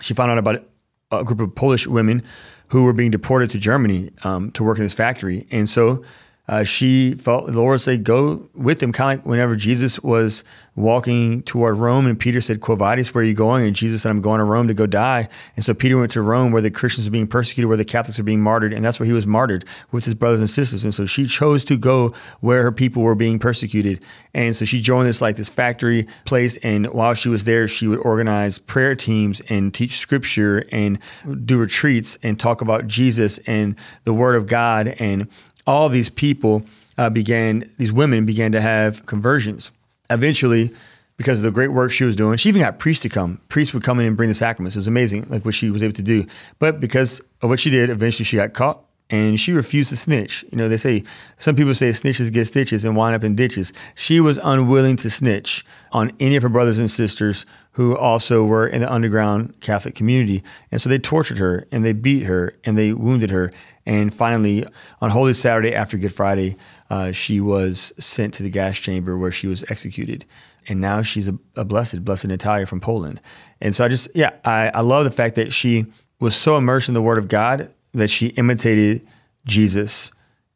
she 0.00 0.14
found 0.14 0.30
out 0.30 0.38
about 0.38 0.64
a 1.10 1.24
group 1.24 1.40
of 1.40 1.54
Polish 1.54 1.86
women 1.86 2.22
who 2.68 2.84
were 2.84 2.92
being 2.92 3.10
deported 3.10 3.50
to 3.50 3.58
Germany 3.58 4.10
um, 4.24 4.50
to 4.52 4.64
work 4.64 4.78
in 4.78 4.84
this 4.84 4.94
factory. 4.94 5.46
And 5.50 5.68
so 5.68 6.02
uh, 6.48 6.64
she 6.64 7.14
felt 7.14 7.46
the 7.46 7.52
Lord 7.52 7.80
say, 7.80 7.96
go 7.96 8.48
with 8.54 8.80
them, 8.80 8.92
kind 8.92 9.20
of 9.20 9.24
like 9.24 9.30
whenever 9.30 9.54
Jesus 9.54 10.00
was 10.00 10.42
walking 10.74 11.42
toward 11.42 11.76
Rome 11.76 12.06
and 12.06 12.18
Peter 12.18 12.40
said, 12.40 12.60
Quo 12.60 12.74
vadis, 12.74 13.14
where 13.14 13.22
are 13.22 13.26
you 13.26 13.34
going? 13.34 13.66
And 13.66 13.76
Jesus 13.76 14.02
said, 14.02 14.10
I'm 14.10 14.20
going 14.20 14.38
to 14.38 14.44
Rome 14.44 14.66
to 14.68 14.74
go 14.74 14.86
die. 14.86 15.28
And 15.54 15.64
so 15.64 15.74
Peter 15.74 15.98
went 15.98 16.10
to 16.12 16.22
Rome 16.22 16.50
where 16.50 16.62
the 16.62 16.70
Christians 16.70 17.06
were 17.06 17.12
being 17.12 17.26
persecuted, 17.26 17.68
where 17.68 17.76
the 17.76 17.84
Catholics 17.84 18.18
were 18.18 18.24
being 18.24 18.40
martyred. 18.40 18.72
And 18.72 18.84
that's 18.84 18.98
where 18.98 19.06
he 19.06 19.12
was 19.12 19.26
martyred 19.26 19.64
with 19.92 20.04
his 20.04 20.14
brothers 20.14 20.40
and 20.40 20.48
sisters. 20.48 20.82
And 20.82 20.94
so 20.94 21.06
she 21.06 21.26
chose 21.26 21.64
to 21.66 21.76
go 21.76 22.14
where 22.40 22.62
her 22.62 22.72
people 22.72 23.02
were 23.02 23.14
being 23.14 23.38
persecuted. 23.38 24.02
And 24.34 24.56
so 24.56 24.64
she 24.64 24.80
joined 24.80 25.08
this 25.08 25.20
like 25.20 25.36
this 25.36 25.48
factory 25.48 26.08
place. 26.24 26.56
And 26.58 26.86
while 26.88 27.14
she 27.14 27.28
was 27.28 27.44
there, 27.44 27.68
she 27.68 27.86
would 27.86 28.00
organize 28.00 28.58
prayer 28.58 28.96
teams 28.96 29.42
and 29.48 29.72
teach 29.72 29.98
scripture 29.98 30.64
and 30.72 30.98
do 31.44 31.58
retreats 31.58 32.16
and 32.22 32.40
talk 32.40 32.62
about 32.62 32.86
Jesus 32.86 33.38
and 33.46 33.76
the 34.04 34.14
word 34.14 34.34
of 34.34 34.46
God 34.46 34.88
and 34.98 35.28
all 35.66 35.88
these 35.88 36.10
people 36.10 36.64
uh, 36.98 37.10
began, 37.10 37.70
these 37.78 37.92
women 37.92 38.26
began 38.26 38.52
to 38.52 38.60
have 38.60 39.06
conversions. 39.06 39.70
Eventually, 40.10 40.70
because 41.16 41.38
of 41.38 41.44
the 41.44 41.50
great 41.50 41.68
work 41.68 41.90
she 41.90 42.04
was 42.04 42.16
doing, 42.16 42.36
she 42.36 42.48
even 42.48 42.62
got 42.62 42.78
priests 42.78 43.02
to 43.02 43.08
come. 43.08 43.40
Priests 43.48 43.72
would 43.72 43.82
come 43.82 44.00
in 44.00 44.06
and 44.06 44.16
bring 44.16 44.28
the 44.28 44.34
sacraments. 44.34 44.76
It 44.76 44.80
was 44.80 44.86
amazing, 44.86 45.26
like 45.28 45.44
what 45.44 45.54
she 45.54 45.70
was 45.70 45.82
able 45.82 45.94
to 45.94 46.02
do. 46.02 46.26
But 46.58 46.80
because 46.80 47.20
of 47.40 47.48
what 47.48 47.60
she 47.60 47.70
did, 47.70 47.90
eventually 47.90 48.24
she 48.24 48.36
got 48.36 48.52
caught 48.54 48.82
and 49.10 49.38
she 49.38 49.52
refused 49.52 49.90
to 49.90 49.96
snitch. 49.96 50.44
You 50.50 50.58
know, 50.58 50.68
they 50.68 50.78
say 50.78 51.04
some 51.38 51.54
people 51.54 51.74
say 51.74 51.90
snitches 51.90 52.32
get 52.32 52.46
stitches 52.46 52.84
and 52.84 52.96
wind 52.96 53.14
up 53.14 53.22
in 53.22 53.36
ditches. 53.36 53.72
She 53.94 54.20
was 54.20 54.38
unwilling 54.42 54.96
to 54.96 55.10
snitch 55.10 55.64
on 55.92 56.12
any 56.18 56.36
of 56.36 56.42
her 56.42 56.48
brothers 56.48 56.78
and 56.78 56.90
sisters 56.90 57.44
who 57.72 57.96
also 57.96 58.44
were 58.44 58.66
in 58.66 58.80
the 58.80 58.92
underground 58.92 59.58
Catholic 59.60 59.94
community. 59.94 60.42
And 60.70 60.80
so 60.80 60.88
they 60.88 60.98
tortured 60.98 61.38
her 61.38 61.66
and 61.72 61.84
they 61.84 61.92
beat 61.92 62.24
her 62.24 62.54
and 62.64 62.76
they 62.76 62.92
wounded 62.92 63.30
her. 63.30 63.50
And 63.86 64.12
finally, 64.12 64.66
on 65.00 65.10
Holy 65.10 65.32
Saturday 65.32 65.74
after 65.74 65.96
Good 65.96 66.14
Friday, 66.14 66.56
uh, 66.90 67.12
she 67.12 67.40
was 67.40 67.92
sent 67.98 68.34
to 68.34 68.42
the 68.42 68.50
gas 68.50 68.76
chamber 68.78 69.16
where 69.16 69.30
she 69.30 69.46
was 69.46 69.64
executed. 69.68 70.26
And 70.68 70.80
now 70.80 71.02
she's 71.02 71.28
a, 71.28 71.38
a 71.56 71.64
blessed, 71.64 72.04
blessed 72.04 72.26
Natalia 72.26 72.66
from 72.66 72.80
Poland. 72.80 73.20
And 73.60 73.74
so 73.74 73.84
I 73.84 73.88
just, 73.88 74.08
yeah, 74.14 74.32
I, 74.44 74.68
I 74.68 74.80
love 74.82 75.04
the 75.04 75.10
fact 75.10 75.36
that 75.36 75.52
she 75.52 75.86
was 76.20 76.36
so 76.36 76.56
immersed 76.56 76.88
in 76.88 76.94
the 76.94 77.02
Word 77.02 77.18
of 77.18 77.28
God 77.28 77.72
that 77.94 78.08
she 78.08 78.28
imitated 78.28 79.06
Jesus 79.46 80.12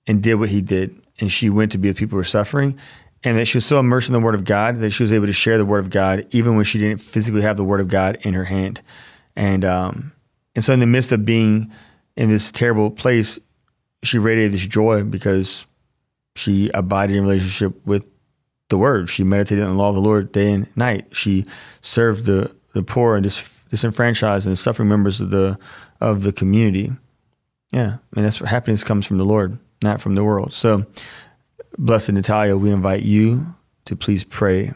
and 0.07 0.23
did 0.23 0.35
what 0.35 0.51
he 0.51 0.61
did. 0.61 1.01
And 1.19 1.33
she 1.33 1.49
went 1.49 1.73
to 1.73 1.79
be 1.79 1.89
with 1.89 1.97
people 1.97 2.13
who 2.13 2.19
were 2.19 2.25
suffering. 2.25 2.79
And 3.25 3.39
that 3.39 3.47
she 3.47 3.57
was 3.57 3.67
so 3.67 3.81
immersed 3.81 4.09
in 4.09 4.13
the 4.13 4.21
Word 4.21 4.35
of 4.35 4.45
God 4.45 4.77
that 4.77 4.91
she 4.91 5.03
was 5.03 5.13
able 5.13 5.27
to 5.27 5.33
share 5.33 5.59
the 5.59 5.65
Word 5.65 5.81
of 5.81 5.91
God 5.91 6.27
even 6.31 6.55
when 6.55 6.65
she 6.65 6.79
didn't 6.79 7.01
physically 7.01 7.43
have 7.43 7.57
the 7.57 7.65
Word 7.65 7.81
of 7.81 7.89
God 7.89 8.19
in 8.23 8.35
her 8.35 8.45
hand. 8.45 8.83
And 9.35 9.65
um, 9.65 10.13
and 10.55 10.65
so 10.65 10.73
in 10.73 10.81
the 10.81 10.87
midst 10.87 11.13
of 11.13 11.25
being 11.25 11.71
in 12.17 12.29
this 12.29 12.51
terrible 12.51 12.91
place, 12.91 13.39
she 14.03 14.19
radiated 14.19 14.53
this 14.53 14.67
joy 14.67 15.05
because 15.05 15.67
she 16.35 16.71
abided 16.73 17.17
in 17.17 17.23
relationship 17.23 17.75
with 17.87 18.07
the 18.69 18.79
word. 18.79 19.09
She 19.09 19.25
meditated 19.25 19.65
on 19.65 19.71
the 19.71 19.83
law 19.83 19.91
of 19.91 19.95
the 19.95 20.01
Lord 20.01 20.33
day 20.33 20.53
and 20.53 20.69
night. 20.77 21.15
She 21.15 21.45
served 21.81 22.25
the, 22.25 22.55
the 22.73 22.83
poor 22.83 23.17
and 23.17 23.25
dis, 23.25 23.65
disenfranchised 23.71 24.47
and 24.47 24.53
the 24.53 24.57
suffering 24.57 24.89
members 24.89 25.21
of 25.21 25.31
the 25.31 25.59
of 26.01 26.23
the 26.23 26.33
community. 26.33 26.93
Yeah, 27.71 27.99
and 28.15 28.25
that's 28.25 28.41
what 28.41 28.51
happiness 28.51 28.85
comes 28.85 29.07
from 29.07 29.19
the 29.19 29.25
Lord, 29.25 29.59
not 29.83 30.01
from 30.01 30.15
the 30.15 30.25
world. 30.25 30.53
So, 30.53 30.85
blessed 31.79 32.13
Natalia, 32.13 32.57
we 32.57 32.71
invite 32.71 33.03
you 33.03 33.55
to 33.85 33.97
please 33.97 34.25
pray 34.25 34.73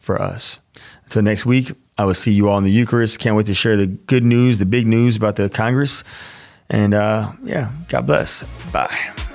for 0.00 0.20
us. 0.20 0.60
Until 1.04 1.22
next 1.22 1.46
week, 1.46 1.72
I 1.98 2.04
will 2.04 2.14
see 2.14 2.32
you 2.32 2.48
all 2.48 2.58
in 2.58 2.64
the 2.64 2.70
Eucharist. 2.70 3.18
Can't 3.18 3.36
wait 3.36 3.46
to 3.46 3.54
share 3.54 3.76
the 3.76 3.86
good 3.86 4.24
news, 4.24 4.58
the 4.58 4.66
big 4.66 4.86
news 4.86 5.16
about 5.16 5.36
the 5.36 5.48
Congress. 5.48 6.04
And 6.68 6.94
uh, 6.94 7.32
yeah, 7.44 7.72
God 7.88 8.06
bless. 8.06 8.42
Bye. 8.72 9.25